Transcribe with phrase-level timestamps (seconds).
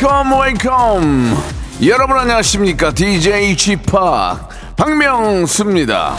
[0.00, 1.36] Welcome welcome
[1.86, 3.92] 여러분 안녕하십니까 DJ 쥐팍
[4.74, 6.16] 박명수입니다.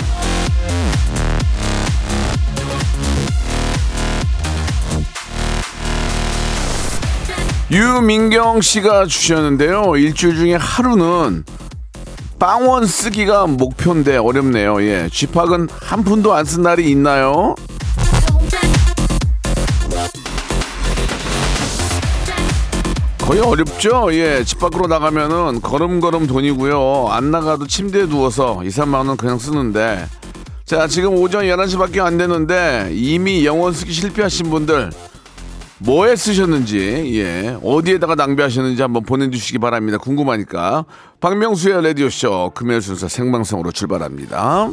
[7.72, 9.96] 유민경 씨가 주셨는데요.
[9.96, 11.44] 일주일 중에 하루는
[12.38, 14.82] 빵원 쓰기가 목표인데 어렵네요.
[14.84, 15.10] 예.
[15.12, 17.56] 쥐팍은 한 푼도 안 쓴 날이 있나요?
[23.32, 24.10] 거의 어렵죠?
[24.12, 24.44] 예.
[24.44, 27.08] 집 밖으로 나가면은 걸음걸음 돈이고요.
[27.12, 30.06] 안 나가도 침대에 누워서 2, 3만 원 그냥 쓰는데.
[30.66, 34.90] 자, 지금 오전 11시밖에 안 되는데 이미 영원 쓰기 실패하신 분들
[35.78, 39.98] 뭐에 쓰셨는지, 예, 어디에다가 낭비하셨는지 한번 보내주시기 바랍니다.
[39.98, 40.84] 궁금하니까.
[41.22, 44.72] 박명수의 라디오 쇼 금요일 순서 생방송으로 출발합니다.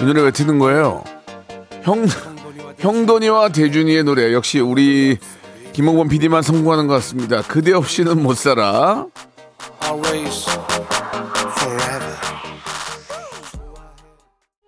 [0.00, 1.02] 이 노래 왜 트는 거예요?
[1.82, 2.06] 형,
[2.78, 4.32] 형돈이와 대준이의 노래.
[4.32, 5.18] 역시 우리
[5.72, 7.42] 김홍범 PD만 성공하는 것 같습니다.
[7.42, 9.06] 그대 없이는 못 살아.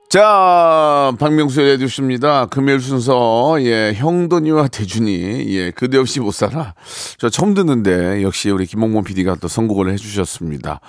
[0.09, 2.47] 자, 박명수의 라디오쇼입니다.
[2.47, 6.75] 금요일 순서, 예, 형돈이와 대준이, 예, 그대 없이 못 살아.
[7.17, 10.81] 저 처음 듣는데, 역시 우리 김홍범 PD가 또 선곡을 해주셨습니다.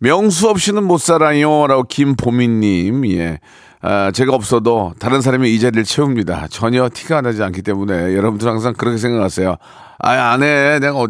[0.00, 1.66] 명수 없이는 못 살아요.
[1.66, 3.38] 라고 김보민님, 예.
[3.80, 6.48] 아, 제가 없어도 다른 사람이 이 자리를 채웁니다.
[6.50, 9.56] 전혀 티가 나지 않기 때문에 여러분들 항상 그렇게 생각하세요.
[10.00, 10.78] 아, 안 해.
[10.78, 11.08] 내가, 어,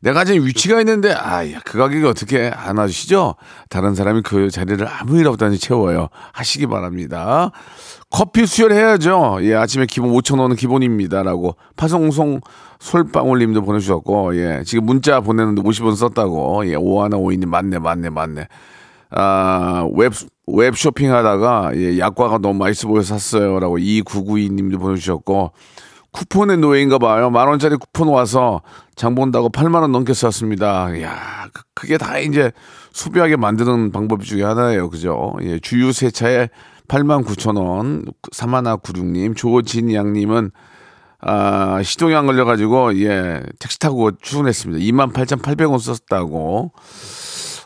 [0.00, 3.36] 내가 지금 위치가 있는데, 아, 야, 그 가격이 어떻게 안 와주시죠?
[3.70, 6.08] 다른 사람이 그 자리를 아무 일 없다니 채워요.
[6.32, 7.50] 하시기 바랍니다.
[8.10, 9.38] 커피 수혈해야죠.
[9.42, 11.22] 예, 아침에 기본 5,000원은 기본입니다.
[11.22, 11.56] 라고.
[11.76, 12.40] 파송송
[12.80, 16.66] 솔방울 님도 보내주셨고, 예, 지금 문자 보내는데 50원 썼다고.
[16.66, 18.46] 예, 오하나 오이님 맞네, 맞네, 맞네.
[19.10, 20.12] 아, 웹,
[20.46, 23.58] 웹 쇼핑 하다가, 예, 약과가 너무 맛있어 보여서 샀어요.
[23.60, 25.52] 라고 2992 님도 보내주셨고,
[26.10, 27.30] 쿠폰의 노예인가 봐요.
[27.30, 28.62] 만 원짜리 쿠폰 와서
[28.96, 30.88] 장 본다고 8만 원 넘게 썼습니다.
[31.52, 32.50] 그- 그게 다 이제
[32.92, 34.88] 소비하게 만드는 방법 중에 하나예요.
[34.90, 35.34] 그죠?
[35.42, 36.48] 예, 주유 세차에
[36.88, 40.50] 8만 9천 원, 사마나 구룡님, 조진 양 님은
[41.20, 44.80] 아, 시동이 안 걸려 가지고, 예, 택시 타고 출근했습니다.
[44.84, 46.70] 2만 8,800원 썼다고.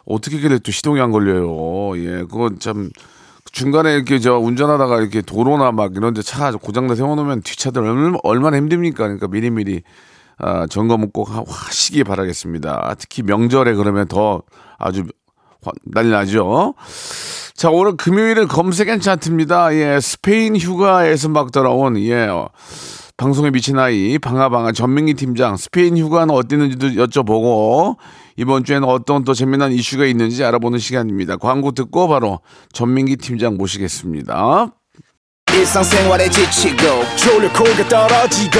[0.05, 1.97] 어떻게 그래 또 시동이 안 걸려요.
[1.99, 2.91] 예, 그건 참
[3.53, 8.57] 중간에 이렇게 저 운전하다가 이렇게 도로나 막 이런 데 차 고장나 세워놓으면 뒷차들 얼마, 얼마나
[8.57, 9.05] 힘듭니까?
[9.05, 9.83] 그러니까 미리미리
[10.39, 12.95] 아, 점검은 꼭 하- 하시기 바라겠습니다.
[12.99, 14.43] 특히 명절에 그러면 더
[14.79, 15.05] 아주
[15.63, 16.75] 화- 난리 나죠.
[17.55, 19.75] 자, 오늘 금요일은 검색엔 차트입니다.
[19.77, 22.49] 예, 스페인 휴가에서 막 돌아온, 예, 어,
[23.17, 27.97] 방송에 미친 아이, 방아방아 전민기 팀장, 스페인 휴가는 어땠는지도 여쭤보고,
[28.37, 31.37] 이번 주에는 어떤 또 재미난 이슈가 있는지 알아보는 시간입니다.
[31.37, 32.41] 광고 듣고 바로
[32.72, 34.72] 전민기 팀장 모시겠습니다.
[36.31, 37.04] 지치고,
[37.88, 38.59] 떨어지고,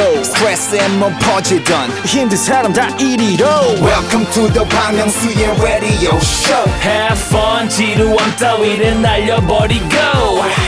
[1.19, 1.89] 퍼지던,
[3.81, 4.99] welcome to the Bang
[5.63, 9.87] radio show Have fun 지루함 따위를 날려버리고.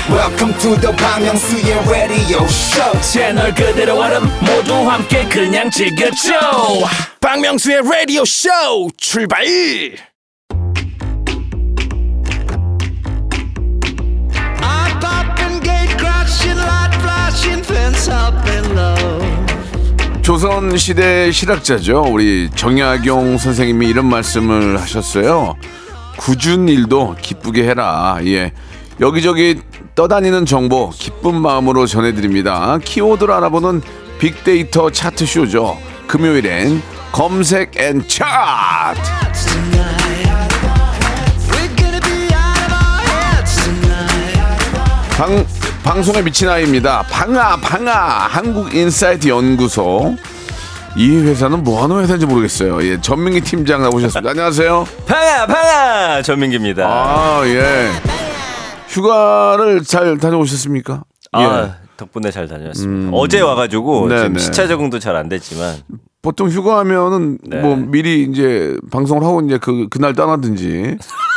[0.08, 3.00] Welcome to the Myung-soo's radio show.
[3.00, 6.86] 채널 그대로 얼음 모두 함께 그냥 즐겨줘.
[7.20, 9.44] 박명수의 radio show 출발!
[20.22, 22.02] 조선 시대 실학자죠.
[22.08, 25.54] 우리 정약용 선생님이 이런 말씀을 하셨어요.
[26.16, 28.18] 굳은 일도 기쁘게 해라.
[28.24, 28.52] 예.
[29.00, 29.60] 여기저기
[29.94, 32.78] 떠다니는 정보 기쁜 마음으로 전해드립니다.
[32.84, 33.82] 키워드를 알아보는
[34.18, 35.78] 빅데이터 차트 쇼죠.
[36.06, 36.82] 금요일엔
[37.12, 39.00] 검색 N 차트.
[45.16, 45.46] 방,
[45.84, 47.02] 방송에 미친 아이입니다.
[47.02, 47.92] 방아, 방아,
[48.28, 50.16] 한국인사이트 연구소.
[50.96, 52.82] 이 회사는 뭐 하는 회사인지 모르겠어요.
[52.84, 54.30] 예, 전민기 팀장 나오셨습니다.
[54.30, 54.86] 안녕하세요.
[55.06, 56.86] 방아 방아 전민기입니다.
[56.86, 57.88] 아, 예.
[58.88, 61.02] 휴가를 잘 다녀오셨습니까?
[61.32, 61.72] 아, 예.
[61.96, 63.16] 덕분에 잘 다녔습니다.
[63.16, 64.38] 어제 와가지고 네, 지금 네.
[64.38, 65.76] 시차 적응도 잘 안 됐지만
[66.22, 67.60] 보통 휴가하면은 네.
[67.60, 70.96] 뭐 미리 이제 방송을 하고 이제 그 그날 떠나든지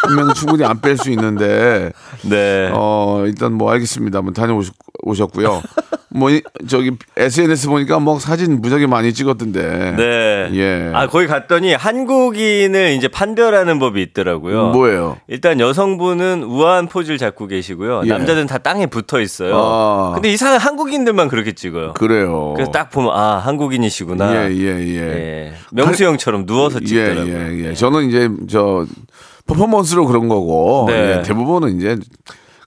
[0.10, 1.92] 하면 충분히 안 뺄 수 있는데
[2.24, 2.70] 네.
[2.74, 4.20] 어 일단 뭐 알겠습니다.
[4.20, 4.74] 한번 다녀오셨
[5.04, 5.62] 오셨고요.
[6.10, 9.96] 뭐 이- 저기 SNS 보니까 뭐 사진 무지하게 많이 찍었던데.
[9.98, 10.50] 네.
[10.54, 10.92] 예.
[10.94, 14.70] 아, 거기 갔더니 한국인을 이제 판별하는 법이 있더라고요.
[14.70, 15.18] 뭐예요?
[15.28, 18.02] 일단 여성분은 우아한 포즈를 잡고 계시고요.
[18.06, 18.10] 예.
[18.10, 19.54] 남자들은 다 땅에 붙어 있어요.
[19.56, 20.12] 아.
[20.16, 21.94] 근데 이상한 한국인들만 그렇게 찍어요.
[21.94, 22.54] 그래요.
[22.56, 24.50] 그래서 딱 보면 아 한국인이시구나.
[24.50, 24.98] 예, 예, 예.
[24.98, 25.54] 예.
[25.72, 27.34] 명수 형처럼 누워서 찍더라고요.
[27.34, 27.74] 예, 예, 예.
[27.76, 28.86] 저는 이제 저
[29.48, 31.18] 퍼포먼스로 그런 거고 네.
[31.18, 31.98] 예, 대부분은 이제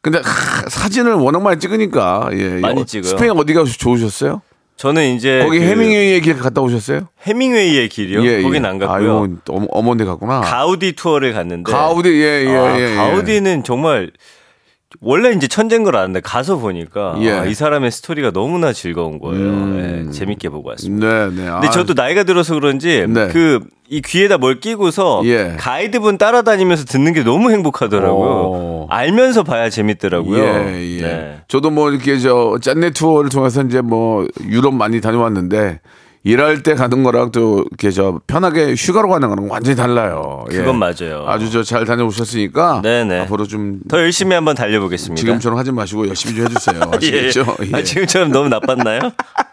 [0.02, 2.58] 근데 하, 사진을 워낙 많이 찍으니까 예.
[2.60, 3.08] 많이 어, 찍어요.
[3.10, 4.40] 스페인 어디가 좋으셨어요?
[4.76, 7.08] 저는 이제 거기 그 해밍웨이의 길 갔다 오셨어요?
[7.22, 8.42] 해밍웨이의 길이요.
[8.42, 9.18] 거긴 안 갔고요.
[9.18, 10.40] 아유, 어머, 어머니 갔구나.
[10.40, 12.96] 가우디 투어를 갔는데 가우디 예, 예, 아, 예, 예.
[12.96, 14.10] 가우디는 정말
[15.00, 17.30] 원래 이제 천재인 걸 아는데 가서 보니까 예.
[17.30, 19.40] 아, 이 사람의 스토리가 너무나 즐거운 거예요.
[19.40, 20.06] 음.
[20.08, 21.28] 예, 재밌게 보고 왔습니다.
[21.28, 21.50] 네, 네.
[21.50, 23.28] 근데 저도 나이가 들어서 그런지 네.
[23.28, 25.54] 그이 귀에다 뭘 끼고서 예.
[25.58, 28.30] 가이드분 따라다니면서 듣는 게 너무 행복하더라고요.
[28.30, 28.86] 오.
[28.90, 30.42] 알면서 봐야 재밌더라고요.
[30.42, 31.02] 예, 예.
[31.02, 31.40] 네.
[31.46, 35.80] 저도 뭐 이렇게 저 짠내 투어를 통해서 이제 뭐 유럽 많이 다녀왔는데
[36.22, 40.44] 일할 때 가는 거랑 또 이렇게 저 편하게 휴가로 가는 거랑 완전히 달라요.
[40.52, 40.56] 예.
[40.58, 41.24] 그건 맞아요.
[41.26, 43.20] 아주 저 잘 다녀오셨으니까 네네.
[43.20, 45.18] 앞으로 좀 더 열심히 한번 달려보겠습니다.
[45.18, 46.80] 지금처럼 하지 마시고 열심히 좀 해주세요.
[46.92, 46.96] 예.
[46.96, 47.56] 아시겠죠?
[47.72, 47.76] 예.
[47.76, 49.00] 아, 지금처럼 너무 나빴나요?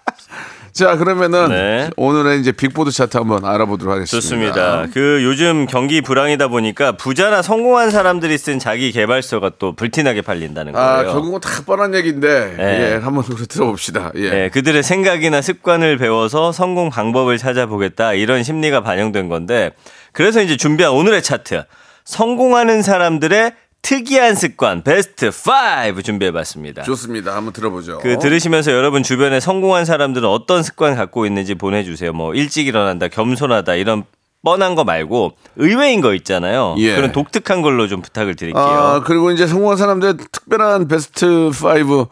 [0.77, 1.89] 자 그러면은 네.
[1.97, 4.21] 오늘의 이제 빅보드 차트 한번 알아보도록 하겠습니다.
[4.21, 4.87] 좋습니다.
[4.93, 10.87] 그 요즘 경기 불황이다 보니까 부자나 성공한 사람들이 쓴 자기 개발서가 또 불티나게 팔린다는 거예요.
[10.87, 12.91] 아 결국은 다 뻔한 얘기인데 네.
[12.93, 14.11] 예, 한번 들어봅시다.
[14.17, 14.29] 예.
[14.29, 19.71] 네, 그들의 생각이나 습관을 배워서 성공 방법을 찾아보겠다 이런 심리가 반영된 건데
[20.11, 21.63] 그래서 이제 준비한 오늘의 차트
[22.05, 23.51] 성공하는 사람들의
[23.81, 26.83] 특이한 습관 베스트 5 준비해봤습니다.
[26.83, 27.35] 좋습니다.
[27.35, 27.99] 한번 들어보죠.
[27.99, 32.11] 그 들으시면서 여러분 주변에 성공한 사람들은 어떤 습관 갖고 있는지 보내주세요.
[32.11, 34.03] 뭐 일찍 일어난다, 겸손하다 이런
[34.43, 36.75] 뻔한 거 말고 의외인 거 있잖아요.
[36.77, 36.95] 예.
[36.95, 38.63] 그런 독특한 걸로 좀 부탁을 드릴게요.
[38.63, 42.07] 아, 그리고 이제 성공한 사람들의 특별한 베스트 5.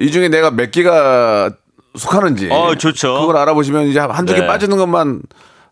[0.00, 1.50] 이 중에 내가 몇 개가
[1.96, 2.48] 속하는지.
[2.50, 3.20] 어, 좋죠.
[3.20, 4.46] 그걸 알아보시면 이제 한두 개 네.
[4.46, 5.22] 빠지는 것만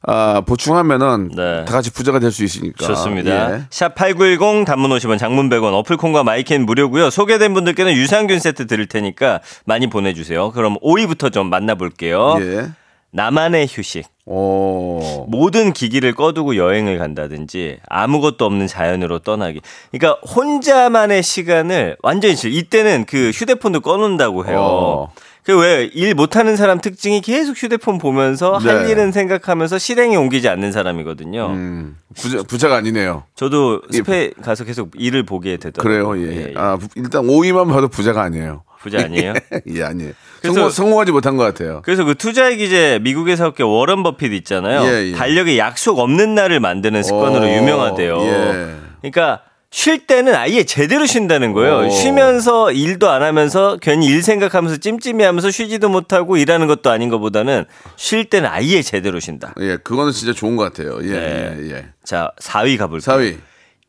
[0.03, 1.65] 아, 보충하면은 네.
[1.65, 2.87] 다 같이 부자가 될 수 있으니까.
[2.87, 3.55] 좋습니다.
[3.55, 3.62] 예.
[3.71, 7.11] 샵8910 단문 50원 장문 100원 어플콘과 마이캔 무료고요.
[7.11, 10.50] 소개된 분들께는 유산균 세트 드릴 테니까 많이 보내 주세요.
[10.53, 12.37] 그럼 5위부터 좀 만나 볼게요.
[12.41, 12.69] 예.
[13.11, 14.06] 나만의 휴식.
[14.27, 15.25] 오.
[15.29, 19.62] 모든 기기를 꺼두고 여행을 간다든지 아무것도 없는 자연으로 떠나기.
[19.91, 22.53] 그러니까 혼자만의 시간을 완전히 즐.
[22.53, 24.59] 이때는 그 휴대폰도 꺼놓는다고 해요.
[24.61, 25.12] 어.
[25.53, 28.91] 그왜일 못하는 사람 특징이 계속 휴대폰 보면서 할 네.
[28.91, 31.47] 일은 생각하면서 실행에 옮기지 않는 사람이거든요.
[31.47, 33.23] 음, 부자, 부자가 아니네요.
[33.35, 36.06] 저도 스페 가서 계속 일을 보게 되더라고요.
[36.11, 36.37] 그래요, 예.
[36.37, 36.55] 예, 예.
[36.55, 38.62] 아, 부- 일단 5위만 봐도 부자가 아니에요.
[38.81, 39.33] 부자 아니에요?
[39.75, 40.12] 예, 아니에요.
[40.43, 41.81] 그래서- 성공, 성공하지 못한 것 같아요.
[41.83, 44.83] 그래서 그 투자의 기재 미국에서 학교 워런 버핏 있잖아요.
[44.83, 45.12] 예, 예.
[45.12, 48.21] 달력에 약속 없는 날을 만드는 습관으로 어, 유명하대요.
[48.21, 48.75] 예.
[49.00, 51.87] 그러니까 쉴 때는 아예 제대로 쉰다는 거예요.
[51.87, 51.91] 어.
[51.91, 57.67] 쉬면서 일도 안 하면서 괜히 일 생각하면서 찜찜해하면서 쉬지도 못하고 일하는 것도 아닌 것보다는
[57.97, 59.55] 쉴 때는 아예 제대로 쉰다.
[59.61, 60.99] 예, 그거는 진짜 좋은 것 같아요.
[61.03, 61.56] 예, 네.
[61.61, 61.87] 예, 예.
[62.03, 63.15] 자, 4위 가볼게요.
[63.15, 63.37] 4위.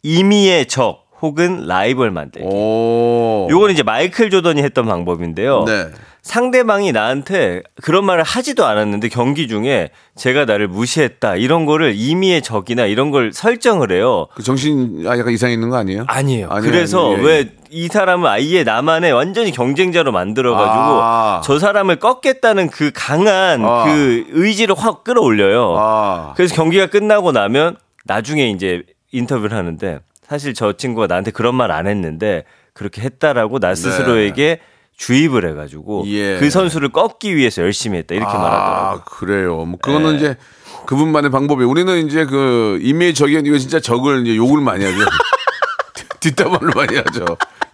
[0.04, 2.48] 임의의 적 혹은 라이벌 만들기.
[2.48, 3.48] 오.
[3.50, 5.64] 요거는 이제 마이클 조던이 했던 방법인데요.
[5.66, 5.88] 네.
[6.30, 12.86] 상대방이 나한테 그런 말을 하지도 않았는데 경기 중에 제가 나를 무시했다 이런 거를 임의의 적이나
[12.86, 14.28] 이런 걸 설정을 해요.
[14.36, 16.04] 그 정신 아 약간 이상 있는 거 아니에요?
[16.08, 16.50] 아니에요.
[16.52, 17.16] 아니에요, 그래서.
[17.18, 17.50] 예, 예.
[17.72, 21.42] 왜이 사람을 아예 나만의 완전히 경쟁자로 만들어가지고 아.
[21.44, 23.86] 저 사람을 꺾겠다는 그 강한 아.
[23.86, 25.76] 그 의지를 확 끌어올려요.
[25.80, 26.34] 아.
[26.36, 27.76] 그래서 경기가 끝나고 나면
[28.06, 33.74] 나중에 이제 인터뷰를 하는데 사실 저 친구가 나한테 그런 말 안 했는데 그렇게 했다라고 나
[33.74, 34.60] 스스로에게
[35.00, 36.12] 주입을 해가지고 네.
[36.12, 36.40] 예.
[36.40, 39.02] 그 선수를 꺾기 위해서 열심히 했다 이렇게 말하더라고요.
[39.02, 39.66] 아, 그래요.
[39.66, 40.18] 뭐 그거는 네.
[40.18, 40.38] 이제
[40.86, 41.64] 그분만의 방법이.
[41.64, 44.98] 우리는 이제 그 인미의 적이 아니고 진짜 적을 이제 욕을 많이 하죠.
[46.20, 47.26] 뒷담화를 많이 하죠.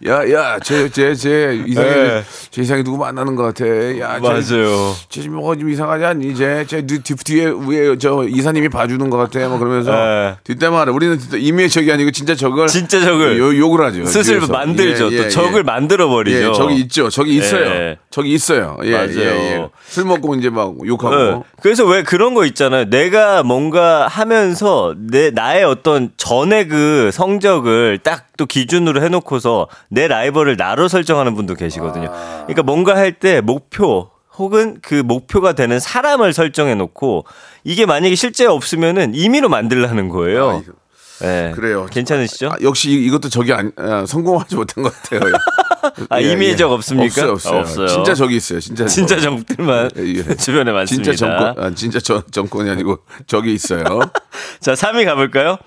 [0.08, 2.24] 야, 야, 쟤, 쟤, 쟤 이상해, 네.
[2.52, 3.66] 쟤 이상해 누구 만나는 것 같아.
[4.00, 4.94] 야, 쟤, 맞아요.
[5.10, 6.36] 쟤 지금 뭐가 좀 이상하지 않니?
[6.36, 9.48] 쟤, 쟤 뒤, 뒤- 뒤에 위에 저 이사님이 봐주는 것 같아.
[9.48, 10.36] 뭐 그러면서 네.
[10.44, 10.92] 뒷담화를.
[10.94, 14.06] 우리는 인미의 적이 아니고 진짜 적을 진짜 적을 요, 욕을 하죠.
[14.06, 14.52] 스스로 뒤에서.
[14.54, 15.12] 만들죠.
[15.14, 15.64] 예, 또 예, 적을 예.
[15.64, 16.50] 만들어 버리죠.
[16.50, 17.10] 예, 적이 있죠.
[17.10, 17.66] 적이 있어요.
[17.66, 17.98] 예.
[18.12, 18.78] 적이 있어요.
[18.84, 19.12] 예, 맞아요.
[19.16, 19.26] 예,
[19.62, 19.70] 예.
[19.88, 21.16] 술 먹고 이제 막 욕하고.
[21.16, 21.42] 네.
[21.62, 22.90] 그래서 왜 그런 거 있잖아요.
[22.90, 30.88] 내가 뭔가 하면서 내 나의 어떤 전의 그 성적을 딱또 기준으로 해놓고서 내 라이벌을 나로
[30.88, 32.12] 설정하는 분도 계시거든요.
[32.48, 37.26] 그러니까 뭔가 할 때 목표 혹은 그 목표가 되는 사람을 설정해 놓고
[37.64, 40.50] 이게 만약에 실제 없으면은 임의로 만들라는 거예요.
[40.50, 40.74] 아, 이거-
[41.22, 41.54] 네.
[41.56, 41.86] 그래요.
[41.90, 42.50] 괜찮으시죠?
[42.50, 45.22] 아, 역시 이- 이것도 적이 안, 아, 성공하지 못한 것 같아요.
[46.10, 46.56] 아, 예, 임의의 예.
[46.58, 47.22] 적 없습니까?
[47.32, 47.60] 없어요, 없어요.
[47.62, 47.88] 없어요.
[47.88, 48.60] 진짜 적이 있어요.
[48.60, 48.86] 진짜.
[48.86, 49.22] 진짜 적.
[49.22, 50.24] 정들만 예, 예.
[50.36, 51.14] 주변에 많습니다.
[51.14, 53.84] 진짜 정권, 아, 진짜 정, 정권이 아니고 적이 있어요.
[54.60, 55.58] 자, 3위 가볼까요?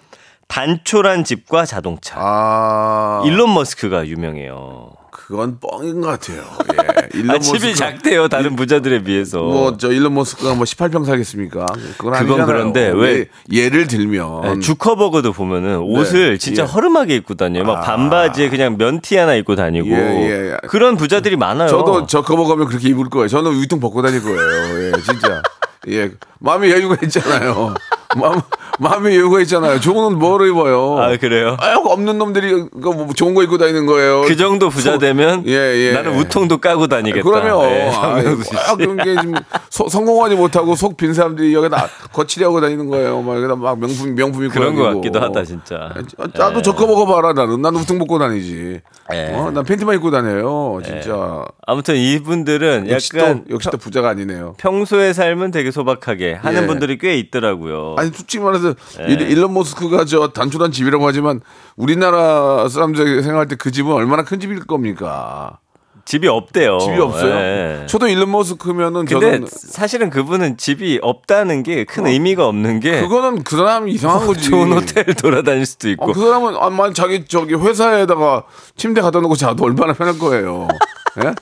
[0.48, 2.16] 단촐한 집과 자동차.
[2.18, 4.90] 아, 일론 머스크가 유명해요.
[5.10, 6.42] 그건 뻥인 것 같아요.
[6.72, 7.18] 예.
[7.18, 9.42] 일론 아, 집이 머스크- 작대요 다른 부자들에 비해서.
[9.42, 11.66] 뭐 저 일론 머스크가 뭐 18평 살겠습니까?
[11.98, 12.46] 그건 아니잖아요.
[12.46, 16.66] 그런데 왜- 예, 를 들면 네, 주커버거도 보면은 옷을 진짜 예.
[16.66, 17.64] 허름하게 입고 다녀요.
[17.64, 20.56] 막 반바지에 그냥 면티 하나 입고 다니고 예, 예, 예.
[20.68, 21.68] 그런 부자들이 많아요.
[21.68, 23.28] 저도 저 커버 가면 그렇게 입을 거예요.
[23.28, 24.38] 저는 위통 벗고 다닐 거예요.
[24.38, 25.42] 예, 진짜.
[25.90, 27.75] 예, 마음의 여유가 있잖아요.
[28.16, 28.40] 마음,
[28.78, 29.80] 마음의 여유가 있잖아요.
[29.80, 30.99] 좋은 옷 뭐로 입어요?
[30.99, 31.57] 아 그래요?
[31.61, 34.23] 아, 없는 놈들이 그뭐 좋은 거 입고 다니는 거예요.
[34.23, 35.92] 그 정도 부자 되면 예, 예.
[35.92, 37.23] 나는 우통도 까고 다니겠다.
[37.23, 38.57] 그러면 예, 아, 씨.
[38.57, 39.35] 아, 그런 게 지금
[39.68, 43.21] 소- 성공하지 못하고 속 빈 사람들이 여기다 거치려고 다니는 거예요.
[43.21, 45.00] 막 여기다 막 명품 명품 입고 그런 것 다니고.
[45.02, 45.90] 같기도 하다 진짜.
[46.18, 48.80] 아, 나도 저거 먹어봐라 나는 나는 우통 벗고 다니지.
[49.12, 49.33] 예.
[49.35, 50.80] 어, 난 팬티만 입고 다녀요.
[50.85, 51.45] 진짜.
[51.66, 54.54] 아무튼 이분들은 역시 약간 또 역시 또 부자가 아니네요.
[54.59, 56.66] 평소의 삶은 되게 소박하게 하는 예.
[56.66, 57.94] 분들이 꽤 있더라고요.
[57.99, 59.12] 아니 솔직히 말해서 예.
[59.12, 61.40] 일- 일론 머스크가 저 단촐한 집이라고 하지만
[61.76, 65.58] 우리나라 사람들이 생각할 때 그 집은 얼마나 큰 집일 겁니까?
[66.04, 66.78] 집이 없대요.
[66.78, 67.35] 집이 없어요.
[67.35, 67.87] 예.
[67.87, 73.56] 저도 일론 머스크면은 근데 저는 사실은 그분은 집이 없다는 게큰 의미가 없는 게 그거는 그
[73.56, 74.49] 사람이 이상한 거지.
[74.49, 78.44] 좋은 호텔 돌아다닐 수도 있고 어, 그 사람은 아마 자기 저기 회사에다가
[78.76, 80.66] 침대 갖다 놓고 자도 얼마나 편할 거예요.
[81.25, 81.35] 예?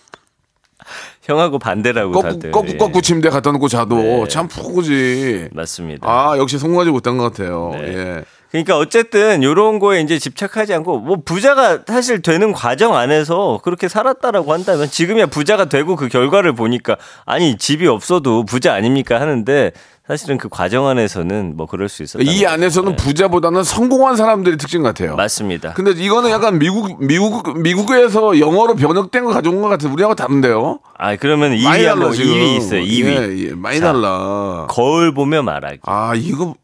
[1.26, 2.50] 형하고 반대라고 거꾸 다들.
[2.52, 2.76] 거꾸 예.
[2.76, 4.28] 거꾸 침대 갖다 놓고 자도 네.
[4.28, 5.49] 참 푸고지.
[5.52, 6.06] 맞습니다.
[6.09, 7.71] 아 역시 성공하지 못한 것 같아요.
[7.75, 7.83] 네.
[7.88, 8.25] 예.
[8.52, 14.52] 그러니까 어쨌든 요런 거에 이제 집착하지 않고 뭐 부자가 사실 되는 과정 안에서 그렇게 살았다라고
[14.52, 19.73] 한다면 지금이야 부자가 되고 그 결과를 보니까 아니 집이 없어도 부자 아닙니까 하는데
[20.06, 22.22] 사실은 그 과정 안에서는 뭐 그럴 수 있었다.
[22.25, 25.10] 이 안에서는 부자보다는 성공한 사람들의 특징 같아요.
[25.10, 25.16] 네.
[25.16, 25.72] 맞습니다.
[25.72, 29.92] 근데 이거는 약간 미국 미국 미국에서 영어로 번역된 거 가져온 것 같아요.
[29.92, 30.78] 우리하고 다른데요.
[30.96, 32.32] 아 그러면 많이 2위 달라 한번 지금.
[32.34, 32.80] 2위 있어요.
[32.82, 33.04] 2위.
[33.04, 33.92] 예, 예, 많이 자.
[33.92, 34.66] 달라.
[34.70, 35.80] 거울 보며 말하기.
[35.86, 36.54] 아 이거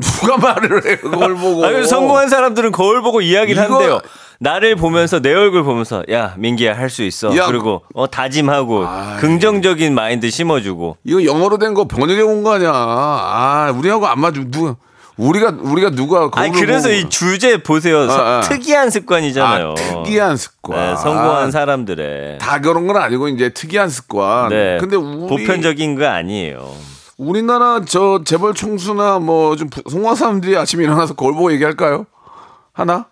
[0.00, 1.64] 누가 말을 해 그걸 보고.
[1.64, 4.00] 아, 그래서 성공한 사람들은 거울 보고 이야기를 이거- 한대요.
[4.40, 7.34] 나를 보면서 내 얼굴 보면서 야 민기야 할 수 있어.
[7.36, 9.16] 야, 그리고 어 다짐하고 아이.
[9.20, 10.96] 긍정적인 마인드 심어주고.
[11.04, 12.70] 이거 영어로 된 거 번역해 온 거 아니야.
[12.74, 14.40] 아 우리하고 안 맞아.
[14.48, 14.74] 누가
[15.16, 18.08] 우리가 우리가 누가 아니 그래서 보고- 이 주제 보세요.
[18.08, 18.40] 서- 아, 아.
[18.40, 19.70] 특이한 습관이잖아요.
[19.70, 20.76] 아, 특이한 습관.
[20.76, 24.48] 네, 성공한 사람들의 다 그런 건 아니고 이제 특이한 습관.
[24.48, 26.68] 네, 근데 우리 보편적인 거 아니에요.
[27.16, 32.06] 우리나라 저 재벌 총수나 뭐좀 성공한 사람들이 아침에 일어나서 거울 보고 얘기할까요?
[32.72, 33.06] 하나?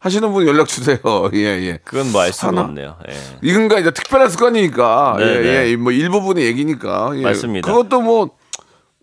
[0.00, 0.98] 하시는 분 연락 주세요.
[1.34, 1.80] 예, 예.
[1.84, 2.62] 그건 뭐 알 수가 하나?
[2.62, 2.96] 없네요.
[3.10, 3.14] 예.
[3.42, 5.16] 이건가 이제 특별한 습관이니까.
[5.18, 5.70] 네, 예, 네.
[5.70, 5.76] 예.
[5.76, 7.12] 뭐 일부분의 얘기니까.
[7.16, 7.22] 예.
[7.22, 7.68] 맞습니다.
[7.70, 8.30] 그것도 뭐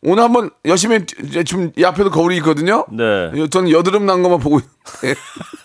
[0.04, 1.06] 오늘 한번 열심히
[1.46, 2.86] 지금 이 앞에도 거울이 있거든요.
[2.92, 3.32] 네.
[3.36, 4.66] 예, 저는 여드름 난 것만 보고 있-
[5.06, 5.16] 예.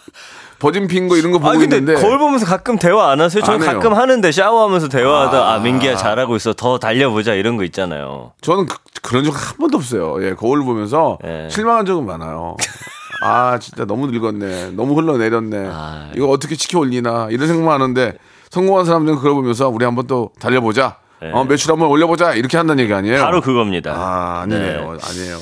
[0.61, 3.43] 버진 핀거 이런 거 보고 아 근데 있는데 거울 보면서 가끔 대화 안 하세요?
[3.43, 3.75] 저는 안.
[3.75, 8.33] 가끔 하는데 샤워하면서 대화하다 아, 민기야 잘하고 있어 더 달려보자 이런 거 있잖아요.
[8.43, 10.25] 저는 그, 런 적 한 번도 없어요.
[10.25, 11.49] 예, 거울 보면서 예.
[11.51, 12.57] 실망한 적은 많아요.
[13.23, 14.71] 아, 진짜 너무 늙었네.
[14.73, 15.69] 너무 흘러내렸네.
[15.71, 17.29] 아, 이거 어떻게 치켜 올리나.
[17.31, 18.15] 이런 생각만 하는데
[18.51, 20.97] 성공한 사람들은 그걸 보면서 우리 한번 또 달려보자.
[21.23, 21.31] 예.
[21.33, 22.33] 어, 매출 한번 올려보자.
[22.35, 23.23] 이렇게 한다는 얘기 아니에요?
[23.23, 23.93] 바로 그겁니다.
[23.93, 24.93] 아, 아니네요.
[24.95, 24.99] 네.
[25.09, 25.37] 아니에요.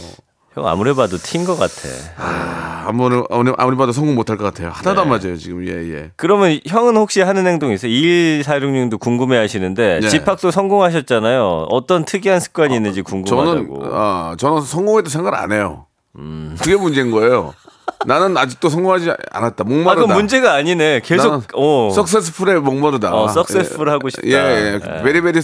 [0.58, 1.88] 형 아무리 봐도 튄 것 같아.
[2.16, 4.70] 아, 아무리, 아무리, 아무리 봐도 성공 못할 것 같아요.
[4.70, 5.18] 하나도 안 네.
[5.18, 5.66] 맞아요, 지금.
[5.66, 6.10] 예, 예.
[6.16, 7.90] 그러면 형은 혹시 하는 행동 있어요?
[7.90, 10.08] 2146님도 궁금해 하시는데 네.
[10.08, 11.66] 집합도 성공하셨잖아요.
[11.70, 13.96] 어떤 특이한 습관이 있는지 저는, 궁금하다고.
[13.96, 15.86] 아, 저는 성공했다 생각을 안 해요.
[16.16, 16.56] 음.
[16.60, 17.54] 그게 문제인 거예요.
[18.06, 19.64] 나는 아직도 성공하지 않았다.
[19.64, 20.02] 아, 목마르다.
[20.02, 21.00] 그건 문제가 아니네.
[21.04, 21.90] 계속 어.
[21.94, 23.14] 석세스풀에 목마르다.
[23.14, 24.26] 어, 석세스풀 하고 싶다.
[24.28, 24.74] 예, 예.
[24.74, 25.02] 예.
[25.02, 25.40] 베리베리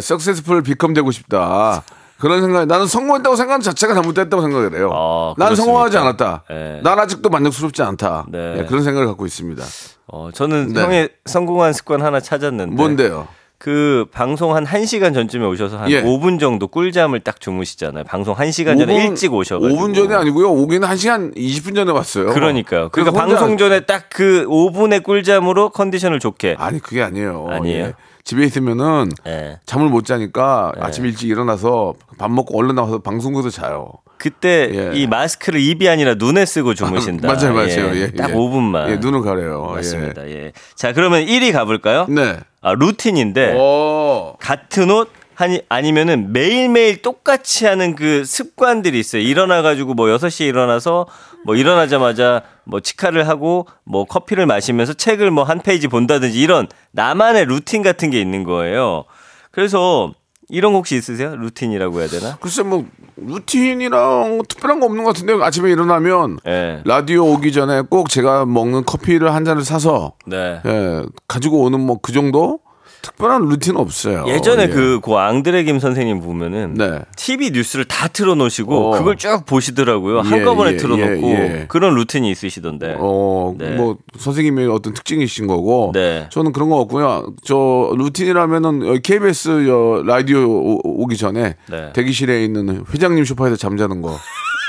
[0.00, 1.82] 석세스풀 비컴 되고 싶다.
[2.18, 2.66] 그런 생각.
[2.66, 4.90] 나는 성공했다고 생각하는 자체가 잘못됐다고 생각을 해요.
[4.92, 5.98] 어, 나는 성공하지?
[5.98, 6.44] 않았다.
[6.50, 6.80] 예.
[6.82, 8.26] 난 아직도 만족스럽지 않다.
[8.28, 8.58] 네.
[8.60, 9.62] 예, 그런 생각을 갖고 있습니다.
[10.08, 10.80] 어, 저는 네.
[10.82, 13.26] 형의 성공한 습관 하나 찾았는데 뭔데요?
[13.58, 16.02] 그 방송 한 1시간 전쯤에 오셔서 한 예.
[16.02, 18.04] 5분 정도 꿀잠을 딱 주무시잖아요.
[18.04, 19.80] 방송 1시간 전에 5분 일찍 오셔 가지고.
[19.80, 20.50] 5분 전에 아니고요.
[20.50, 22.26] 오기는 1시간 20분 전에 왔어요.
[22.32, 22.90] 그러니까요.
[22.90, 26.56] 그러니까 방송 전에 딱 그 5분의 꿀잠으로 컨디션을 좋게.
[26.58, 27.46] 아니 그게 아니에요.
[27.50, 27.84] 아니에요?
[27.86, 27.94] 예.
[28.24, 29.58] 집에 있으면은 예.
[29.66, 33.92] 잠을 못 자니까 아침 일찍 일어나서 밥 먹고 얼른 나와서 방송국에서 자요.
[34.16, 34.98] 그때 예.
[34.98, 37.28] 이 마스크를 입이 아니라 눈에 쓰고 주무신다.
[37.28, 37.94] 맞아요, 맞아요.
[37.96, 38.34] 예, 딱 예.
[38.34, 38.88] 5분만.
[38.88, 39.72] 예, 눈을 가려요.
[39.74, 40.26] 맞습니다.
[40.30, 40.52] 예.
[40.74, 42.06] 자, 그러면 1위 가볼까요?
[42.08, 42.12] 예.
[42.14, 42.36] 네.
[42.62, 44.36] 아, 루틴인데 오.
[44.40, 49.20] 같은 옷 아니 아니면은 매일매일 똑같이 하는 그 습관들이 있어요.
[49.20, 51.06] 일어나 가지고 뭐 6시에 일어나서
[51.44, 57.44] 뭐 일어나자마자 뭐 치카를 하고 뭐 커피를 마시면서 책을 뭐 한 페이지 본다든지 이런 나만의
[57.46, 59.04] 루틴 같은 게 있는 거예요.
[59.50, 60.12] 그래서
[60.48, 61.36] 이런 거 혹시 있으세요?
[61.36, 62.36] 루틴이라고 해야 되나?
[62.40, 62.86] 글쎄 뭐
[63.16, 66.82] 루틴이랑 특별한 거 없는 것 같은데 아침에 일어나면 예.
[66.84, 70.60] 라디오 오기 전에 꼭 제가 먹는 커피를 한 잔을 사서 네.
[70.66, 72.60] 예, 가지고 오는 뭐 그 정도
[73.04, 74.24] 특별한 루틴 없어요.
[74.26, 74.68] 예전에 예.
[74.68, 77.00] 그, 고 앙드레 김 선생님 보면은 네.
[77.16, 78.98] TV 뉴스를 다 틀어놓으시고 어.
[78.98, 80.22] 그걸 쭉 보시더라고요.
[80.24, 81.66] 예, 한꺼번에 예, 틀어놓고 예, 예.
[81.68, 82.96] 그런 루틴이 있으시던데.
[82.98, 83.70] 어, 네.
[83.76, 85.92] 뭐 선생님의 어떤 특징이신 거고.
[85.94, 86.26] 네.
[86.30, 87.34] 저는 그런 거 없고요.
[87.44, 91.92] 저 루틴이라면은 KBS 여 라디오 오- 오기 전에 네.
[91.92, 94.16] 대기실에 있는 회장님 소파에서 잠자는 거.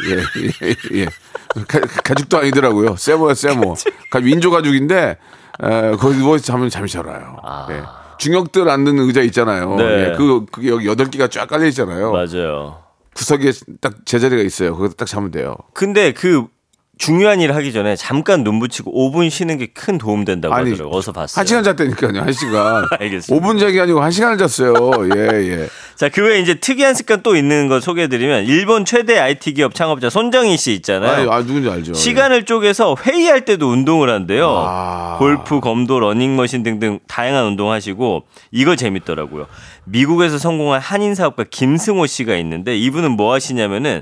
[0.09, 1.05] 예, 예, 예.
[1.67, 2.97] 가, 가족도 아니더라고요.
[2.97, 3.75] 세모야 세모.
[4.11, 5.17] 가- 민조 가족인데
[5.63, 7.37] 에, 거기 누워 잠을 잠이 잘 와요.
[7.71, 7.81] 예.
[8.17, 9.73] 중역들 앉는 의자 있잖아요.
[9.73, 9.77] 아.
[9.77, 9.83] 네.
[10.11, 12.11] 예, 그 그게 여기 여덟 개가 쫙 깔려 있잖아요.
[12.11, 12.79] 맞아요.
[13.15, 14.75] 구석에 딱 제자리가 있어요.
[14.75, 15.55] 거기서 딱 자면 돼요.
[15.73, 16.47] 근데 그
[16.97, 20.97] 중요한 일 하기 전에 잠깐 눈 붙이고 5분 쉬는 게 큰 도움 된다고 아니, 하더라고요.
[20.97, 21.39] 어서 봤어요.
[21.39, 22.21] 한 시간 잤다니까요.
[22.21, 22.85] 한 시간.
[22.97, 23.45] 알겠습니다.
[23.45, 24.73] 5분 자기 아니고 한 시간을 잤어요.
[25.15, 25.19] 예,
[25.51, 25.69] 예.
[25.95, 29.75] 자, 그 외에 이제 특이한 습관 또 있는 거 소개해 드리면 일본 최대 IT 기업
[29.75, 31.29] 창업자 손정희 씨 있잖아요.
[31.29, 31.93] 아, 아 누군지 알죠.
[31.93, 34.63] 시간을 쪼개서 회의할 때도 운동을 한대요.
[34.65, 35.17] 아.
[35.19, 39.47] 골프, 검도, 러닝머신 등등 다양한 운동하시고 이거 재밌더라고요.
[39.83, 44.01] 미국에서 성공한 한인 사업가 김승호 씨가 있는데 이분은 뭐 하시냐면은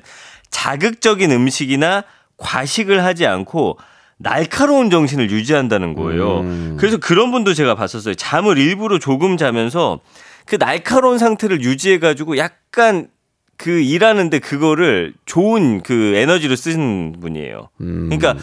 [0.50, 2.04] 자극적인 음식이나
[2.44, 3.78] 과식을 하지 않고
[4.18, 6.42] 날카로운 정신을 유지한다는 거예요.
[6.42, 6.78] 음.
[6.80, 8.14] 그래서 그런 분도 제가 봤었어요.
[8.16, 10.00] 잠을 일부러 조금 자면서
[10.46, 13.08] 그 날카로운 상태를 유지해 가지고 약간
[13.58, 17.70] 그 일하는데 그거를 좋은 그 에너지로 쓰는 분이에요.
[17.82, 18.10] 음.
[18.10, 18.36] 그러니까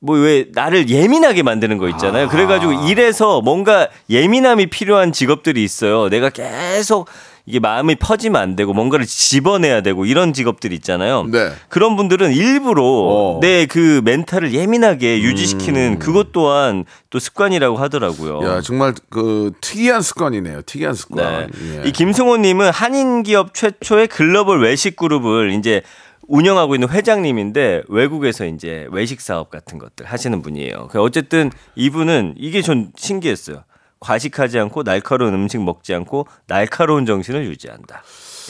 [0.00, 2.28] 뭐 왜 나를 예민하게 만드는 거 있잖아요.
[2.28, 6.08] 그래가지고 일에서 뭔가 예민함이 필요한 직업들이 있어요.
[6.08, 7.08] 내가 계속
[7.44, 11.24] 이게 마음이 퍼지면 안 되고 뭔가를 집어내야 되고 이런 직업들 있잖아요.
[11.24, 11.50] 네.
[11.68, 13.36] 그런 분들은 일부러 어.
[13.36, 13.40] 음.
[13.40, 18.44] 내그 멘탈을 예민하게 유지시키는 그것 또한 또 습관이라고 하더라고요.
[18.44, 20.62] 야, 정말 그 특이한 습관이네요.
[20.62, 21.50] 특이한 습관.
[21.50, 21.82] 네.
[21.82, 21.88] 예.
[21.88, 25.82] 이 김승호님은 한인 기업 최초의 글로벌 외식 그룹을 이제
[26.28, 30.88] 운영하고 있는 회장님인데 외국에서 이제 외식 사업 같은 것들 하시는 분이에요.
[30.90, 33.64] 그 어쨌든 이분은 이게 전 신기했어요.
[34.02, 38.02] 과식하지 않고 날카로운 음식 먹지 않고 날카로운 정신을 유지한다.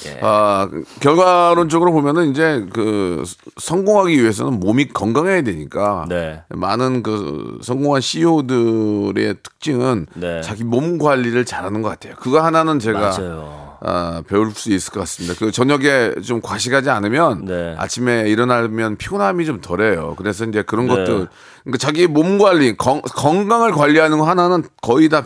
[0.06, 0.18] 예.
[0.23, 0.68] 아,
[1.00, 3.23] 결과론적으로 보면은 이제 그
[3.59, 6.42] 성공하기 위해서는 몸이 건강해야 되니까 네.
[6.49, 10.40] 많은 그 성공한 CEO들의 특징은 네.
[10.40, 12.14] 자기 몸 관리를 잘하는 것 같아요.
[12.16, 13.62] 그거 하나는 제가 맞아요.
[13.85, 15.35] 아, 배울 수 있을 것 같습니다.
[15.38, 17.74] 그 저녁에 좀 과식하지 않으면 네.
[17.76, 20.14] 아침에 일어나면 피곤함이 좀 덜해요.
[20.16, 20.94] 그래서 이제 그런 네.
[20.94, 21.29] 것들
[21.64, 25.25] 그러니까 자기 몸 관리, 건, 건강을 관리하는 거 하나는 거의 다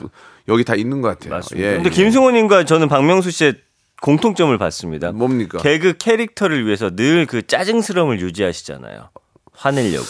[0.49, 1.31] 여기 다 있는 것 같아요.
[1.35, 1.67] 맞습니다.
[1.69, 1.95] 예, 근데 예.
[1.95, 3.55] 김승호님과 저는 박명수 씨의
[4.03, 5.11] 공통점을 봤습니다.
[5.13, 5.59] 뭡니까?
[5.59, 9.09] 개그 캐릭터를 위해서 늘 그 짜증스러움을 유지하시잖아요.
[9.53, 10.07] 화내려고.